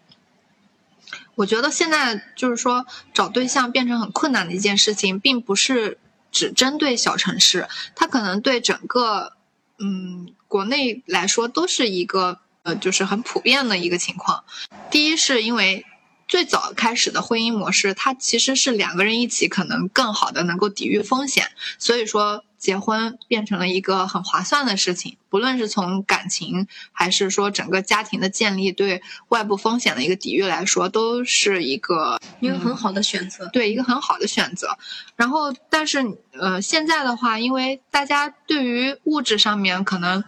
[1.36, 5.98] 我觉得现在就是说找对象变成很困难的一件事情，并不是
[6.32, 9.32] 只针对小城市，它可能对整个。
[9.76, 14.42] 嗯，国内来说都是一个呃，就是很普遍的一个情况。
[14.90, 15.86] 第一是因为
[16.26, 22.44] 最早开始的婚姻模式，它其实是两个人一起可能更好的能够抵御风险，所以说。
[22.64, 33.46] 结婚变成了一个很划算的事情，不论是从感情还是说整个家庭的建立，对外部风险的一个抵御来说，都是一个一个很好的选择。
[33.52, 34.78] 对，一个很好的选择。
[35.14, 40.24] 然后，但是呃，现在的话，因为大家对于物质上面可能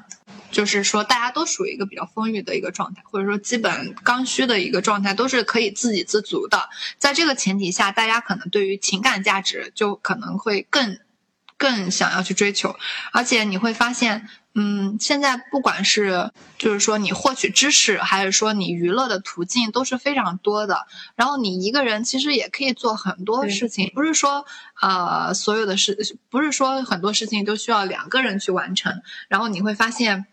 [0.57, 6.71] 就是说大家都属于一个比较丰裕的一个状态，或者说基本刚需的一个状态，都是可以自给自足的。
[6.97, 10.99] 在这个前提下，大家可能对于情感价值就可能会更。
[11.59, 12.77] 更想要去追求，
[13.13, 20.87] 而且你会发现，嗯，现在不管是就是说你获取知识，还是说你娱乐的途径都是非常多的。
[21.15, 24.45] 然后你一个人其实也可以做很多事情，不是说
[24.83, 29.01] 呃所有的事，不是说很多事情都需要两个人去完成。
[29.29, 30.27] 然后你会发现。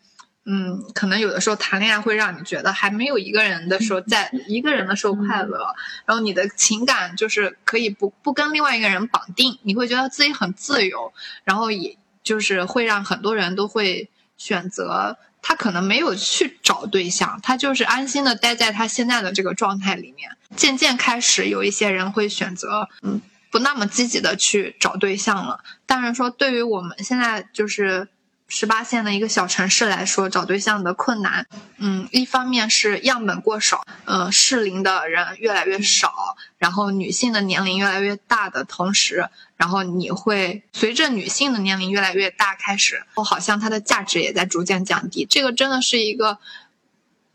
[0.46, 5.74] 嗯，可能有的时候谈恋爱会让你觉得还没有一个人的时候， 在一个人的时候快乐，
[6.06, 11.14] 然后你的情感就是可以不不跟另外一个人绑定，你会觉得自己很自由，
[11.46, 20.30] 然后也就是会让很多人都会选择他可能没有去找对象，他就是安心的待在他现在的这个状态里面。
[20.58, 25.64] 渐渐开始有一些人会选择，嗯，不那么积极的去找对象了。
[25.86, 28.10] 但是说，对于我们现在就是。
[28.56, 31.48] 十八线的一个小城市来说，找对象的困难，
[31.80, 39.28] 嗯，一方面是样本过少，呃，适龄的人越来越少，然后女性的年龄越来越大的同时，
[39.58, 45.26] 然后你会随着女性的年龄越来越大开始，好像它的价值也在逐渐降低。
[45.26, 46.38] 这个真的是一个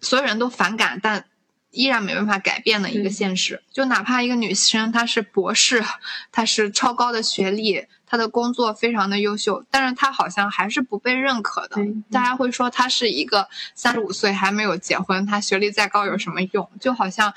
[0.00, 1.24] 所有人都反感，但
[1.72, 3.64] 依然没办法改变的一个现实。
[3.72, 5.84] 就哪怕一个女生她是博士，
[6.30, 7.86] 她是超高的学历。
[8.10, 11.76] 他的工作非常的优秀，但是他好像还是不被认可的。
[12.10, 16.70] 大家会说他是一个三十五岁还没有结婚，他学历再高有什么用？
[16.80, 17.34] 就好像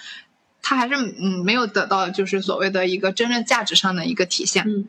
[0.62, 4.64] 他还是嗯没有得到就是所谓的一个真正价值上的一个体现。
[4.66, 4.88] 嗯，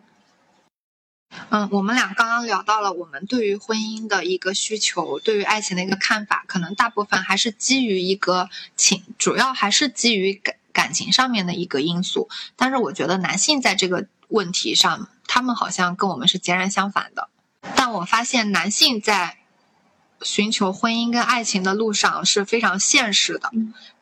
[1.51, 12.29] 嗯，我们俩刚刚聊到了我们对于婚姻的一个需求，对于爱情的一个看法，可能大部分还是基于一个情，主要还是基于感感情上面的一个因素。
[12.55, 15.09] 但是我觉得男性在这个问题上。
[15.35, 17.31] 他们好像跟我们是截然相反的，
[17.75, 19.39] 但我发现男性在
[20.21, 23.51] 寻求婚姻跟爱情的路上是非常现实的，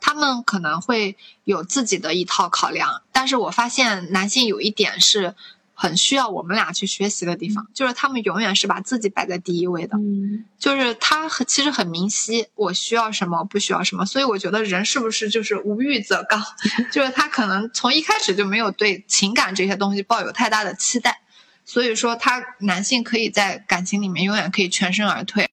[0.01, 5.37] 他们可能会有自己的一套考量，但是我发现男性有一点是
[5.83, 9.97] 很需要我们俩去学习的地方，就是他们永远是把自己摆在第一位的。
[9.97, 16.39] 嗯就是他很其实很明晰，我需要什么，不需要什么，所以我觉得人是不是就是无欲则刚，
[16.93, 21.23] 就是他可能从一开始就没有对情感这些东西抱有太大的期待，
[21.65, 25.49] 所以说他男性可以在感情里面永远可以全身而退。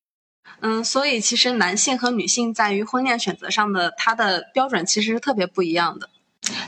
[0.59, 6.09] 嗯，所以其实男性和女性在于婚恋选择上的他的标准其实是特别不一样的。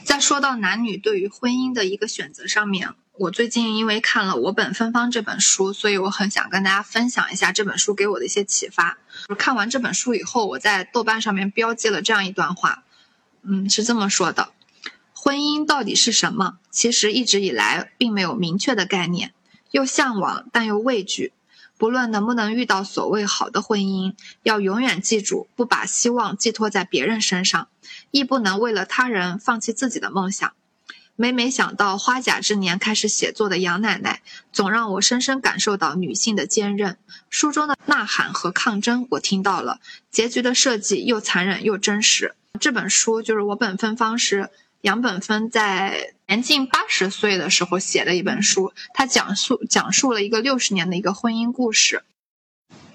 [0.06, 2.90] 在说到男女对于婚姻的一个选择上面，
[3.20, 8.98] 我最近因为看了《我本芬芳》这本书，所以我很想跟大家分享一下这本书给我的一些启发。
[9.38, 12.86] 看完这本书以后，我在豆瓣上面标记了这样一段话，
[13.42, 14.54] 嗯，是这么说的：
[15.14, 16.60] 婚姻到底是什么？
[16.72, 19.34] 其实一直以来并没有明确的概念，
[19.72, 21.34] 又向往但又畏惧。
[21.78, 27.68] 不论能不能遇到所谓好的婚姻，要永远记住，不把希望寄托在别人身上，
[28.12, 30.54] 亦不能为了他人放弃自己的梦想。
[31.22, 34.22] 每每想到花甲之年开始写作的杨奶奶，
[34.54, 36.98] 总让我深深感受到女性的坚韧。
[37.30, 42.36] 书中的呐喊和抗争，我听到了；结局的设计又残忍又真实。
[42.62, 44.50] 这本书就是我本芬芳是
[44.80, 52.02] 杨本芬在年近八十岁的时候写的一本书，它讲述讲述了一个六十年的一个婚姻故事。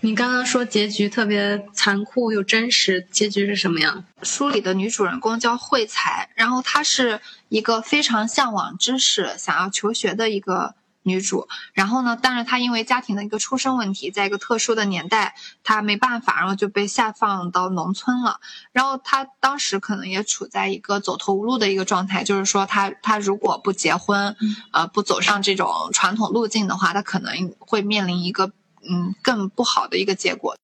[0.05, 4.05] 你刚刚说结局特别残酷又真实，结局是什么样？
[4.23, 10.75] 书里的女主人公叫慧才，然后她是一个非常向往知识、想要求学的一个
[11.05, 11.49] 女主。
[11.73, 18.41] 然后呢，但是她因为家庭的一个出身问题，在一个特殊的年代，她没办法，然后就被下放到农村了。
[18.73, 24.37] 然后她当时可能也处在一个走投无路的一个状态，就是说她她如果不结婚，
[24.71, 28.53] 呃，不走上这种传统路径的话，她可能会面临一个
[28.89, 30.57] 嗯更不好的一个结果。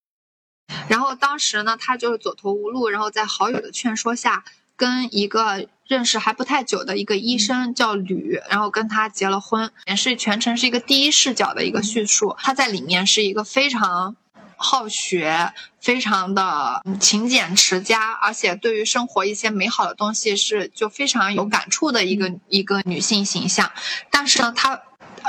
[0.89, 4.45] 然后当时呢，他就是走投无路，然后在好友的劝说下，
[4.77, 12.37] 跟一个认识还不太久的一个医生叫吕，然后跟他结了婚，也是全程是一个第一视角的一个叙述。
[12.39, 14.15] 他在里面是一个非常
[14.57, 23.73] 好学、非常的勤俭持家，而且对于生活一些美好的东西是就非常有感触的一个一个女性形象。
[24.11, 24.81] 但是呢，她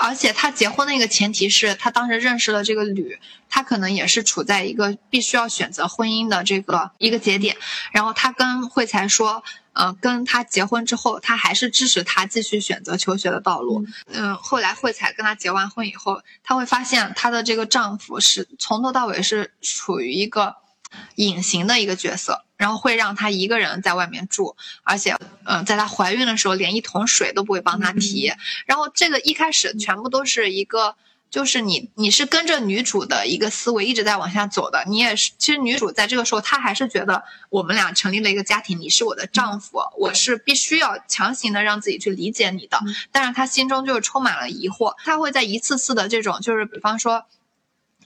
[0.01, 7.55] 而且她结婚的一个前提是她当时认识了这个吕，她可能也是处在一个必须要选择婚姻的这个一个节点。
[7.91, 9.43] 然后她跟慧才说，
[9.73, 13.85] 呃，跟他结婚之后，她还是支持他继续选择求学的道路。
[14.07, 20.55] 嗯，后来慧才跟他结完婚以后，她会发现她的这个丈夫是从头到尾是处于一个
[21.15, 28.33] 隐形的一个角色，然后会让她一个人在外面住，而且，嗯、在她怀孕的时候连一桶水都不会帮她提。
[28.65, 30.95] 然后这个一开始全部都是一个。
[31.29, 34.83] 就是你，你是跟着女主的一个思维一直在往下走的。
[34.85, 42.77] 你也是，其实女主在这个时候，她还是觉得我们俩成立了一个家庭，你是我的丈夫，我是必须要强行的让自己去理解你的。
[43.13, 47.23] 但是她心中就是充满了疑惑，她会在一次次的这种，就是比方说，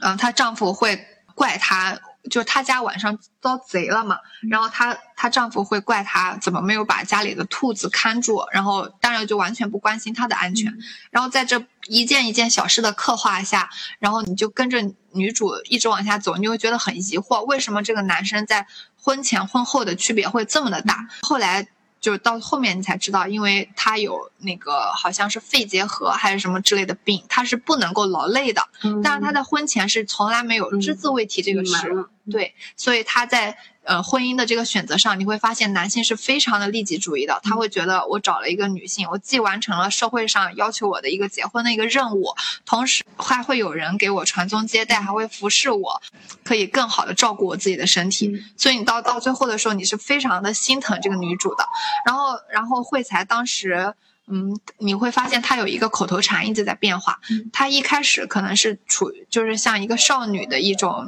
[0.01, 1.99] 嗯、她丈夫会怪她，
[2.30, 4.17] 就是她家晚上遭贼了嘛，
[4.49, 10.73] 然后她她丈夫会怪她怎么没有把家里的兔子看住，然后当然就完全不关心她的安全。
[11.11, 13.69] 然后在这一件一件小事的刻画下，
[13.99, 18.65] 然后你就跟着女主一直往下走，你就会觉得很疑惑，为什么这个男生在
[18.95, 21.07] 婚前婚后的区别会这么的大？
[21.21, 21.67] 后来
[22.00, 28.68] 就是到后面你才知道，因为他有那个好像是肺结核还是什么之类的病，他是不能够劳累的。
[29.04, 32.08] 但是他在婚前是从来没有只字未提这个事。
[32.32, 46.01] 对，所以他在呃婚姻的这个选择上，你会发现男性是非常的利己主义的，他会觉得我找了一个女性，我既完成了社会上要求我的一个结婚的一个任务，同时还会有人给我传宗接代，还会服侍我，
[46.43, 48.43] 可以更好的照顾我自己的身体。
[48.57, 51.65] 所以你到到最后的时候，你是非常的心疼这个女主的。
[52.05, 53.93] 然后，然后慧才当时。
[54.27, 57.19] 嗯，你会发现她有一个口头禅一直在变化。
[57.53, 61.07] 她一开始可能是处于就是像一个少女的一种，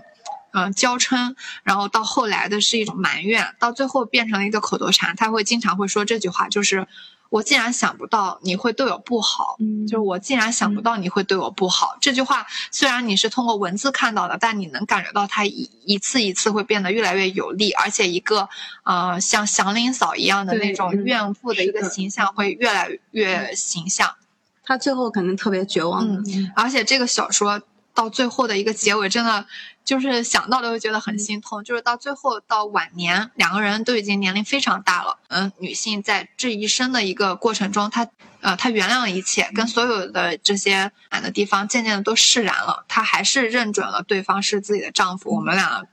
[0.58, 5.16] 嗯、娇嗔，然后到后来的是一种埋怨，到最后变成了一个口头禅。
[5.16, 6.88] 他会经常会说这句话，就是
[7.30, 11.98] 我竟然想不到你会对我不好，嗯就是我竟然想不到你会对我不好。
[12.02, 18.50] 这句话虽然你是通过文字看到的，但你能感觉到他一一次一次会变得越来越有力，而且一个
[18.84, 24.16] 呃像祥林嫂一样的那种嗯怨妇的一个形象会越来越形象。
[24.64, 26.32] 他最后肯定特别绝望的。
[26.32, 27.62] 嗯而且这个小说
[27.94, 29.46] 到最后的一个结尾，真的
[29.88, 31.64] 就是想到都会觉得很心痛。
[31.64, 35.18] 就是到最后到晚年，两个人都已经年龄非常大了。
[35.30, 38.06] 嗯，女性在这一生的一个过程中，她
[38.42, 42.84] 呃她原谅了一切，跟所有的这些难的地方渐渐的都释然了。
[42.90, 45.86] 她还是认准了对方是自己的丈夫，我们俩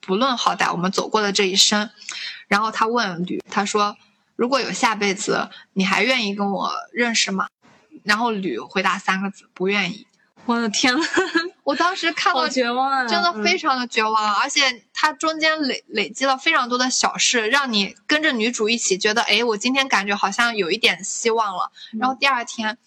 [0.00, 1.90] 不论好歹，我们走过的这一生。
[2.46, 3.96] 然后她问吕，她说
[4.36, 7.48] ：“如果有下辈子，你还愿意跟我认识吗？”
[8.04, 10.06] 然后吕回答三个字：不愿意。
[10.46, 11.04] 我的天呐，
[11.64, 13.06] 我当时看到绝望啊！
[13.06, 21.70] 真的非嗯常的绝望，而且它中间累累积了非常多的小事，让你跟着女主一起觉得，哎，我今天感觉好像有一点希望了。
[21.98, 22.78] 然后第二天，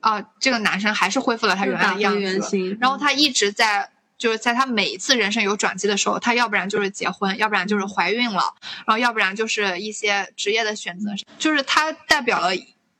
[0.00, 2.76] 啊、这个男生还是恢复了他原来的样子，形。
[2.80, 3.90] 然后他一直在。
[4.18, 8.54] 就是在他每一次人生有转机的时候，他要不然就是结婚，要不然就是怀孕了，
[8.86, 12.56] 然后要不然就是一些职业的选择，就是他代表了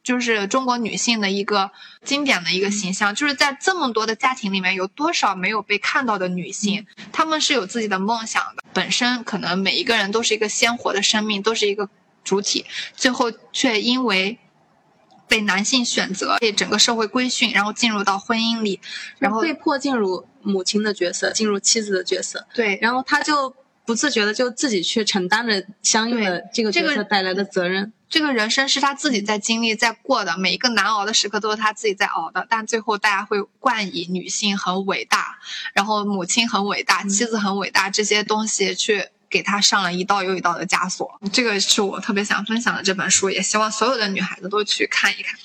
[0.06, 1.72] 就是中国女性的一个
[2.04, 11.88] 经典的一个形象，就是在这么多的家庭里面，有多少没有被看到的女性，她们是有自己的梦想的，本身可能每一个人都是一个鲜活的生命，都是一个
[12.22, 14.38] 主体，最后却因为。
[15.28, 18.78] 被男性选择，被整个社会规训，然后进入到婚姻里，
[19.18, 23.52] 然后被迫进入母亲的角色，进入妻子的角色，对，然后她就
[23.84, 27.92] 不自觉的就自己去承担着相应的这个这个角色带来的责任。
[28.08, 32.46] 这个人生是他自己在经历、在过的，每一个难熬的时刻都是他自己在熬的。
[32.48, 35.38] 但最后大家会冠以女性很伟大，
[35.74, 41.20] 然后母亲很伟大、妻子很伟大这些东西去给他上了一道又一道的枷锁。
[41.32, 45.36] 这个是我特别想分享的这本书，也希望所有的女孩子都去看一看。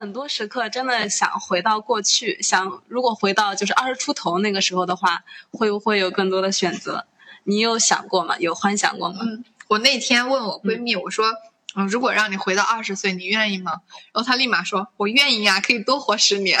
[0.00, 7.06] 很多时刻真的想回到过去，想如果回到就是二十出头那个时候的话，会不会有更多的选择？
[7.44, 8.36] 你有想过吗？
[8.40, 9.20] 有幻想过吗？
[9.22, 11.32] 嗯，我那天问我闺蜜，我说。
[11.74, 13.80] 嗯，如果让你回到二十岁，你愿意吗？
[14.12, 16.58] 然后他立马说：“我愿意呀、可以多活十年。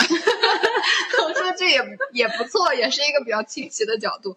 [1.24, 1.80] 我说这也
[2.12, 4.36] 也不错，也是一个比较清奇的角度。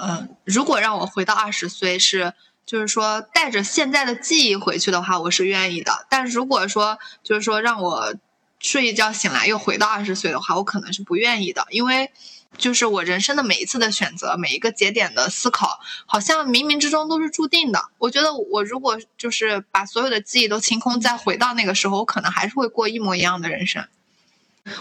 [0.00, 2.34] 嗯，如果让我回到二十岁，是
[2.66, 6.06] 就是说带着现在的记忆回去的话，我是愿意的。
[6.10, 8.14] 但如果说就是说让我
[8.60, 12.12] 睡一觉醒来又回到二十岁的话，我可能是不愿意的，因为
[12.58, 17.82] 就是我人生的每一次的选择，每一个节点的思考，好像冥冥之中都是注定的。
[17.98, 23.84] 我觉得我如果就是把所有的记忆都清空，再回到那个时候，我可能还是会过一模一样的人生。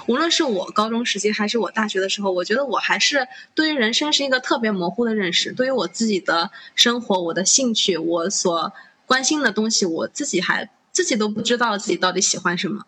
[0.05, 5.51] 无论是我高中时期还是我大学的时候，我觉得我还是对于人生是一个特别模糊的认识。
[5.53, 8.71] 对于我自己的生活、我的兴趣、我所
[9.07, 12.85] 关心的东西，我自己还自己都不知道自己到底喜欢什么。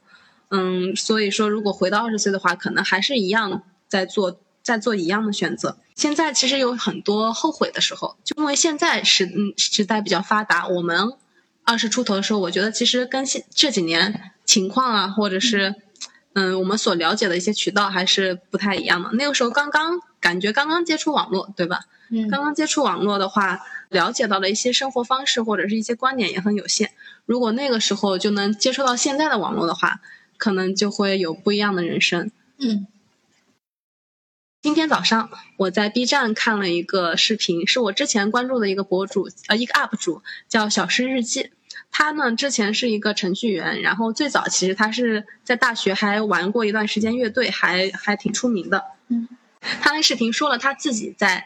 [0.50, 5.78] 嗯，所以说，如果回到二十岁的话，可能还是一样在做在做一样的选择。
[5.94, 11.14] 现在其实有很多后悔的时候，就因为现在时嗯时代比较发达，我们
[11.64, 15.76] 二十出头的时候，我觉得其实跟现这几年情况啊，或者是
[16.34, 19.12] 嗯我们所了解的一些渠道还是不太一样的。
[19.14, 21.82] 那个时候刚刚感觉刚刚接触网络，对吧？
[22.10, 26.92] 嗯刚刚接触网络的话，了解到的一些生活方式或者是一些观点也很有限。
[27.26, 30.02] 如果那个时候就能接触到现在的网络的话，
[30.38, 32.32] 可能就会有不一样的人生。
[32.58, 32.88] 嗯
[34.64, 41.52] 今天早上我在 B 站看了一个视频，是我之前关注的一个博主，呃，一个 UP 主叫小诗日记。
[41.92, 48.86] 他呢之前是一个程序员，然后最早其实他是在大学还玩过一段时间乐队，还还挺出名的。
[49.10, 49.28] 嗯，
[49.82, 51.46] 他那视频说了他自己在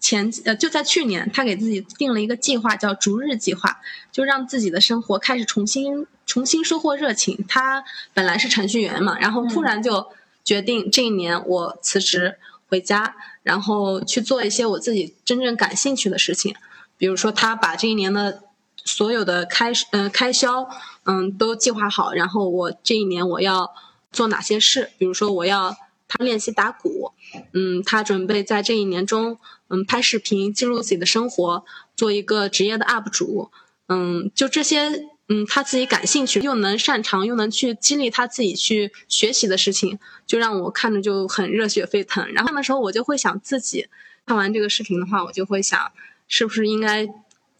[0.00, 3.78] 前呃就在去年，他给自己定了一个计划，叫逐日计划，
[4.10, 7.44] 就让自己的生活开始重新重新收获热情。
[7.46, 10.08] 他本来是程序员嘛，然后突然就
[10.44, 12.36] 决定这一年我辞职
[12.68, 16.54] 回家，然后去做一些我自己真正感兴趣的事情。
[16.98, 18.42] 比如说，他把这一年的
[18.84, 20.68] 所有的开呃开销，
[21.04, 23.74] 嗯，都计划好，然后我这一年我要
[24.12, 24.90] 做哪些事？
[24.96, 25.76] 比如说，我要
[26.08, 27.12] 他练习打鼓，
[27.52, 29.38] 嗯，他准备在这一年中，
[29.68, 31.64] 嗯，拍视频记录自己的生活，
[31.94, 33.50] 做一个职业的 UP 主，
[33.88, 42.32] 嗯，就这些，嗯，他自己感兴趣又能擅长又能去激励他自己去学习的事情，就让我看着就很热血沸腾。
[42.32, 43.88] 然后那时候我就会想自己
[44.24, 45.90] 看完这个视频的话，我就会想，
[46.28, 47.08] 是不是应该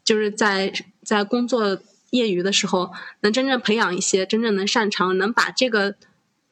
[0.05, 2.93] 就是在在工作业余的时候，
[3.23, 5.97] 能真正培养一些真正能擅长，能把这个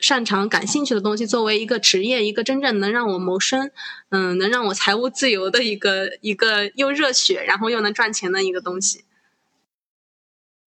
[0.01, 3.71] 擅长、感兴趣的东西作为一个职业，一个真正能让我谋生，
[4.09, 9.05] 嗯，能让我财务自由的一个一个又热血，然后又能赚钱的一个东西。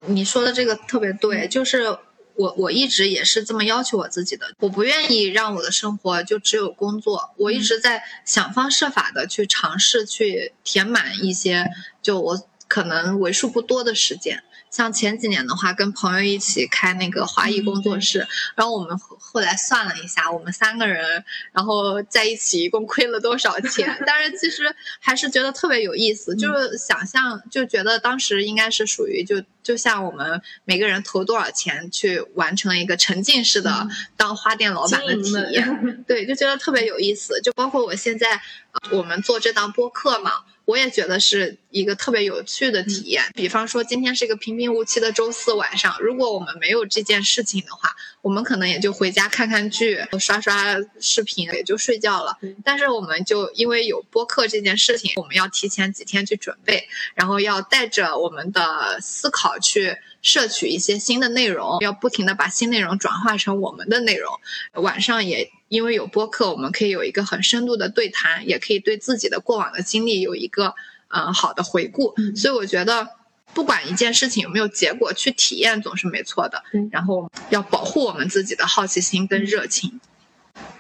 [0.07, 1.97] 你说的这个特别对，就是
[2.35, 11.67] 我我一直也是这么要求我自己的，我不愿意让我的生活就只有工作，我一直在想方设法的去尝试去填满一些
[12.03, 14.43] 就我可能为数不多的时间。
[14.77, 23.97] 像前几年的话，跟朋友一起开那个华裔工作室，然后我们后后来算了一下，我们三个人，然后在一起一共亏了多少钱？
[24.07, 37.41] 但是其实还是觉得特别有意思，就是想象就觉得当时应该是属于就就像我们每个人投多少钱去完成一个沉浸式的当花店老板的体验， 对，就觉得特别有意思。
[37.41, 38.35] 就包括我现在
[38.73, 40.33] 呃我们做这档播客嘛，
[40.67, 43.23] 我也觉得是一个特别有趣的体验。
[43.35, 52.37] 比方说，今天是一个平平无奇的周四晚上，如果我们没有这件事情的话，我们可能也就回家看看剧、刷刷视频，也就睡觉了。
[52.65, 64.41] 但是我们就因为有播客这件事情，我们要提前几天去准备，然后要带着我们的思考去摄取一些新的内容，要不停的把新内容转化成我们的内容。
[64.73, 70.75] 晚上也因为有播客，我们可以有一个很深度的对谈，也可以对自己的过往的经历有一个
[71.09, 72.15] 嗯、呃好的回顾。
[72.35, 73.09] 所以我觉得。
[73.55, 76.63] 不管一件事情有没有结果，去体验总是没错的。
[76.71, 79.99] 对然后要保护我们自己的好奇心跟热情。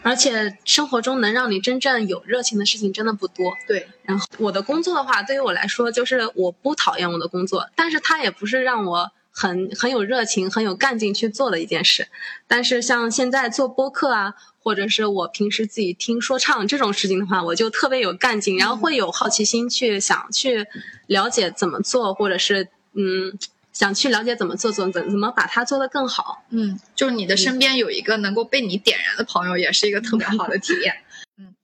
[0.02, 3.54] 而且生活中能让你真正有热情的事情真的不多。
[3.66, 12.08] 对，然后我的工作的话，对于我来说，就是我不讨厌我的工作，但是它也不是让我很很有热情、很有干劲去做的一件事。
[12.46, 20.66] 但是像现在做播客啊，或者是我平时自己听说唱这种事情的话，我就特别有干劲，然后会有好奇心去想去
[21.06, 23.38] 了解怎么做，或者是嗯
[23.74, 26.42] 想去了解怎么做，怎怎怎么把它做得更好。
[26.48, 30.94] 嗯，就是你的身边有一个能够被你点燃的朋友，也是一个特别好的体验。
[31.38, 31.54] 嗯，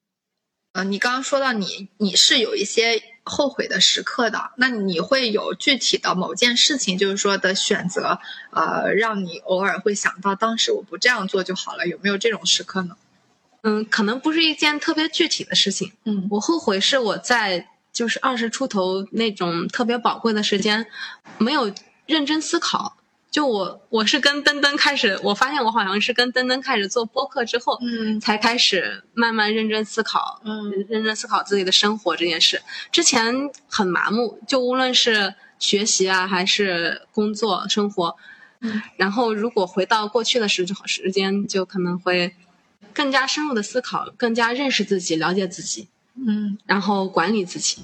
[0.74, 8.19] 呃，你刚刚说到你你是有一些后悔的时刻的，那你会有具体的某件事情，就是说的选择，
[8.51, 12.97] 呃，让你偶尔会想到当时我不这样做就好了，有没有这种时刻呢？
[13.62, 15.93] 嗯，可能不是一件特别具体的事情。
[16.05, 20.86] 嗯我后悔是我在就是二十出头那种特别宝贵的时间，
[21.39, 21.73] 没有
[22.07, 22.97] 认真思考。
[23.32, 32.60] 就我我是跟登登开始，我发现我好像是跟登登开始做播客之后，嗯才开始慢慢认真思考，嗯认真思考自己的生活这件事。
[32.92, 33.34] 之前
[33.66, 38.14] 很麻木，就无论是学习啊，还是工作生活，
[38.60, 42.34] 嗯，然后如果回到过去的时时间，就可能会
[42.92, 47.82] 更加深入的思考，更加认识自己，了解自己，嗯然后管理自己。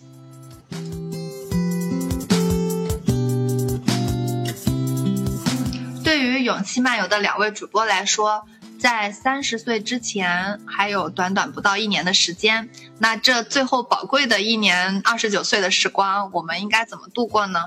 [6.49, 8.47] 勇气漫游的两位主播来说，
[8.81, 17.67] 在三十岁之前还有短短不到一年的时间，那这最后宝贵的一年二十九岁的时光，我们应该怎么度过呢？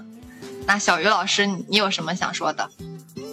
[0.66, 2.72] 那小鱼老师，你有什么想说的？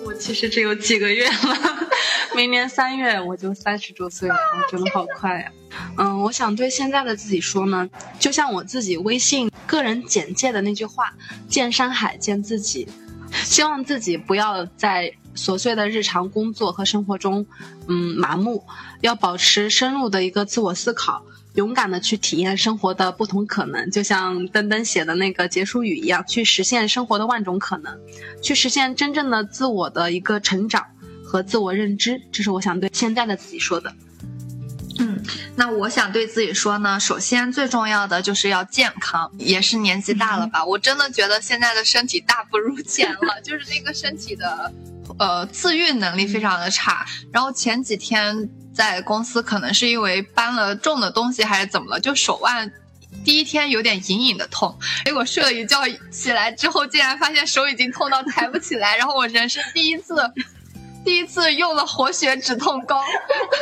[0.04, 1.88] 我其实只有几个月了，
[2.36, 5.50] 明年三月我就三十周岁了，我真的好快呀、
[5.96, 7.88] 嗯，我想对现在的自己说呢，
[8.18, 11.14] 就像我自己微信个人简介的那句话
[11.48, 12.86] ：“见山海，见自己。”
[13.44, 17.46] 希望自己不要在琐碎的日常工作和生活中，
[17.86, 18.64] 嗯，麻木，
[19.00, 21.24] 要保持深入的一个自我思考，
[21.54, 27.98] 勇敢的去体验生活的不同可能，就像登登写的那个结束语一样，去实现生活的万种可能，
[28.42, 30.84] 去实现真正的自我的一个成长
[31.24, 32.20] 和自我认知。
[32.32, 33.94] 这是我想对现在的自己说的。
[34.98, 35.22] 嗯，
[35.56, 44.72] 那我想对自己说呢，首先最重要的就是要健康，也是年纪大了吧，我真的觉得现在的身体大不如前了，就是那个身体的
[45.18, 47.06] 呃自愈能力非常的差。
[47.32, 52.70] 然后前几天在公司，可能是因为搬了重的东西还是怎么了，就手腕。
[53.24, 58.96] 第一天有点隐隐的痛，结果睡了一觉起来之后，竟然发现手已经痛到抬不起来。
[58.96, 60.14] 然后我人生第一次，
[61.04, 63.02] 第一次用了活血止痛膏。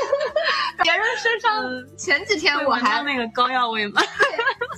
[0.83, 1.63] 别人身上
[1.97, 4.03] 前几天我还那个膏药味吗？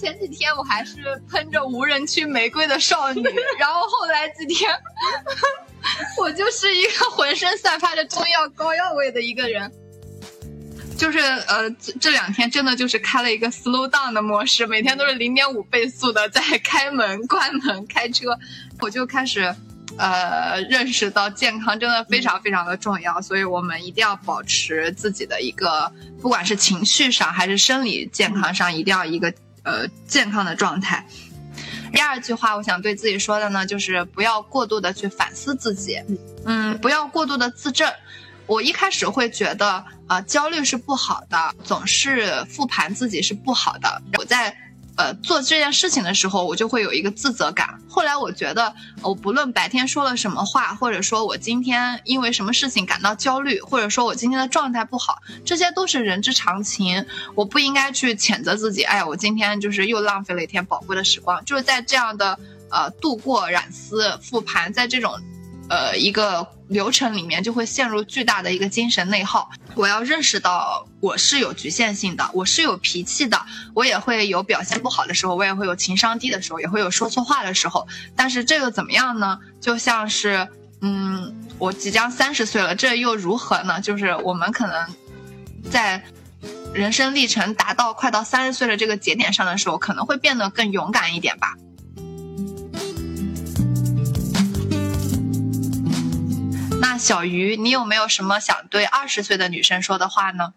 [0.00, 3.22] 前几天我还是喷着无人区玫瑰的少女，
[3.58, 4.70] 然后后来几天，
[6.18, 9.72] 我就是一个浑身散发着中药膏药味的一个人。
[10.96, 18.36] 就是呃，这这两天真的就是开了一个 slow down 的模式，每天都是零点五倍速的在开门、关门、开车，
[18.80, 19.54] 我就开始
[19.98, 25.92] 呃认识到健康真的非常非常的重要，所以我们一定要保持自己的一个，
[26.22, 29.34] 不管是情绪上还是生理健康上，一定要一个
[29.64, 31.04] 呃健康的状态。
[31.92, 36.00] 第二句话，我想对自己说的呢，就是不要过度的去反思自己，
[36.44, 37.90] 嗯，不要过度的自证。
[38.46, 44.02] 我一开始会觉得啊、呃焦虑是不好的，总是复盘自己是不好的。
[44.18, 44.56] 我在
[44.98, 47.80] 呃做这件事情的时候，我就会有一个自责感。
[47.88, 57.06] 后来我觉得，我不论白天说了什么话，或者说我今天因为什么事情感到焦虑，或者说我今天的状态不好，这些都是人之常情。
[57.34, 61.42] 我不应该去谴责自己，哎呀，我今天就是又浪费了一天宝贵的时光。
[61.44, 62.38] 就是在这样的
[62.70, 65.14] 呃度过、染思、复盘，在这种
[65.68, 69.50] 呃一个流程里面，就会陷入巨大的一个精神内耗。
[69.74, 73.40] 我要认识到我是有局限性的，我是有脾气的，
[73.74, 77.86] 我也会有表现不好的时候，我也会有情商低的时候，也会有说错话的时候。
[78.16, 79.38] 但是这个怎么样呢？
[79.60, 80.48] 就像是，
[80.80, 83.80] 嗯，我即将三十岁了，这又如何呢？
[83.80, 84.86] 就是我们可能
[85.70, 86.02] 在
[86.74, 91.54] 人生历程达到快到三十岁的这个节点上的时候，可能会变得更勇敢一点吧。
[96.80, 100.54] 那小鱼，你有没有什么想对二十岁的女生说的话呢？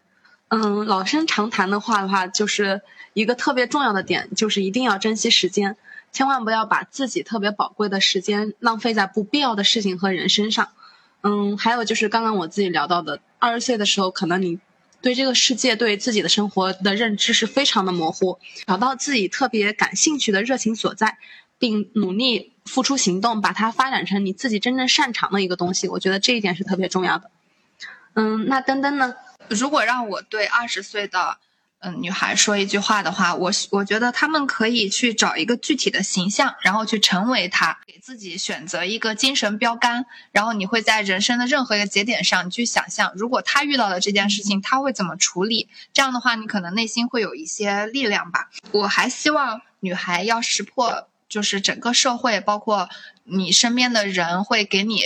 [0.49, 2.81] 嗯，老生常谈的话的话，就是
[3.13, 5.77] 一个特别重要的点，就是一定要珍惜时间，
[6.11, 10.69] 千万不要把自己特别宝贵的时间浪费在不必要的事情和人身上。
[11.21, 14.59] 嗯，还有就是刚刚我自己聊到的，二十岁的时候，可能你
[15.01, 21.17] 对这个世界、对自己的生活的认知是非常的模糊，找到自己特别感兴趣的热情所在，
[21.57, 25.87] 并努力付出行动，把它发展成你自己真正擅长的一个东西。
[25.87, 27.31] 我觉得这一点是特别重要的。
[28.13, 29.15] 嗯，那登登呢？
[29.49, 31.37] 如果让我对二十岁的
[31.79, 45.67] 嗯女孩说一句话的话，我我觉得她们可以去找一个具体的形象，然后去成为她，给自己选择一个精神标杆，然后你会在人生的任何一个节点上，你去想象，如果她遇到了这件事情，她会怎么处理？
[45.91, 48.49] 这样的话，你可能内心会有一些力量吧。
[48.71, 52.89] 我还希望女孩要识破，就是整个社会，包括
[53.23, 55.05] 你身边的人会给你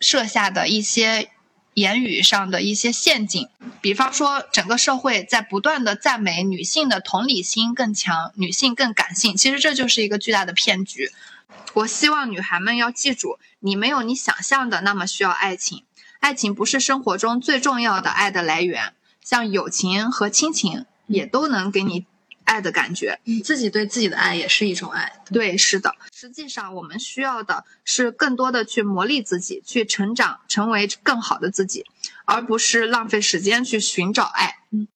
[0.00, 1.30] 设下的一些。
[1.74, 3.48] 言语上的一些陷阱，
[3.80, 11.12] 比方说，整个社会在不断的赞美女性的同理心更强，女性更感性，其实这就是一个巨大的骗局。
[11.74, 15.84] 我希望女孩们要记住，你没有你想象的那么需要爱情，
[16.18, 18.92] 爱情不是生活中最重要的爱的来源，
[19.24, 22.04] 像友情和亲情也都能给你。
[22.50, 25.22] 爱的感觉，你自己对自己的爱也是一种爱。
[25.32, 25.94] 对，是的。
[26.12, 31.86] 实际上，我们需要的是更多的去磨砺自己，去成长，成为更好的自己，
[32.24, 34.56] 而不是浪费时间去寻找爱。
[34.72, 34.88] 嗯，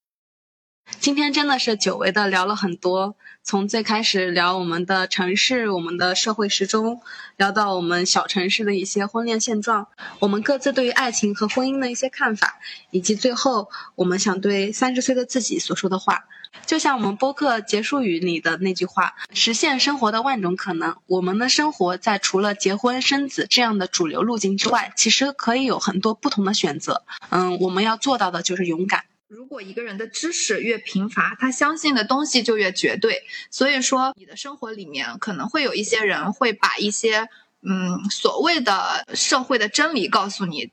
[0.98, 7.00] 今天真的是久违的聊了很多，从最开始聊我们的城市、我们的社会时钟，
[7.36, 9.86] 聊到我们小城市的一些婚恋现状，
[10.18, 12.58] 我们各自对于爱情和婚姻的一些看法，
[12.90, 16.24] 以及最后我们想对三十岁的自己所说的话。
[16.66, 27.02] 就像我们播客结束语里的那句话：“实现生活的万种可能。”我们的生活在除了结婚生子这样的主流路径之外，其实可以有很多不同的选择。
[27.30, 29.04] 嗯，我们要做到的就是勇敢。
[29.28, 33.22] 如果一个人的知识越贫乏，他相信的东西就越绝对。
[33.50, 37.28] 所以说，你的生活里面可能会有一些人会把一些
[37.62, 40.70] 嗯所谓的社会的真理告诉你。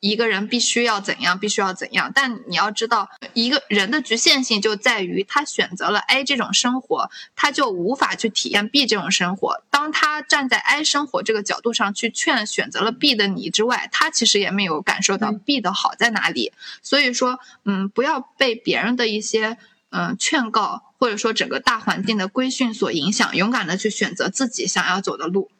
[0.00, 9.62] 一个人必须要怎样，必须要怎样，但你要知道，一个人的局限性就在于他选择了 A 这种生活，他就无法去体验 B 这种生活。
[9.70, 16.52] 当他站在 A 生活这个角度上去劝选择了 B 的你之外，他其实也没有感受到 B 的好在哪里。
[16.82, 19.56] 所以说，嗯，不要被别人的一些
[19.90, 25.50] 嗯劝告，或者说整个大环境的规训所影响，勇敢的去选择自己想要走的路。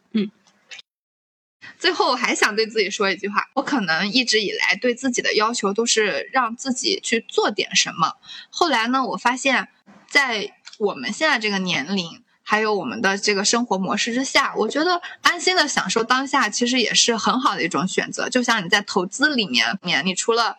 [1.79, 8.15] 最后，我还想对自己说一句话：我可能一直以来对自己的要求都是让自己去做点什么。
[8.51, 9.69] 后来呢，我发现，
[10.09, 18.29] 在我们现在这个年龄，还有我们的这个生活模式之下，我觉得安心的享受当下，其实也是很好的一种选择。
[18.29, 20.57] 就像你在投资里面，面你除了。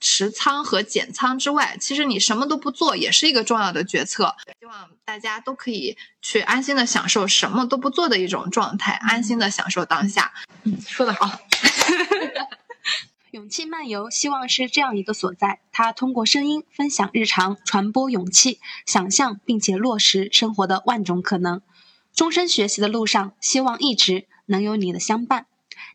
[0.00, 4.34] 持仓和减仓之外，其实你什么都不做也是一个重要的决策。
[4.60, 10.32] 希望大家都可以去安心的享受什么都不做的一种状态，安心的享受当下。
[10.62, 11.40] 嗯，说得好。
[13.32, 15.60] 勇气漫游，希望是这样一个所在。
[15.72, 21.62] 它通过声音分享日常，传播勇气，想象并且落实生活的万种可能。
[22.14, 25.46] 终身学习的路上，希望一直能有你的相伴。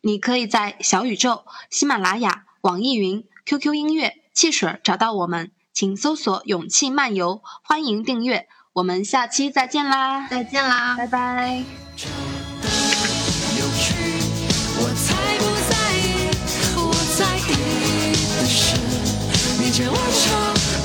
[0.01, 3.23] 你可以在小宇宙、喜马拉雅、网易云。
[3.47, 8.45] QQ 音乐、汽水找到我们，请搜索“勇气漫游”，欢迎订阅。
[8.73, 10.27] 我们下期再见啦！
[10.27, 10.97] 再见啦！
[10.97, 11.63] 拜拜。
[11.95, 12.03] 是
[19.61, 19.95] 你我，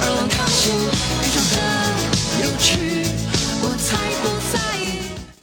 [0.00, 0.06] 而，
[2.44, 2.91] 有趣。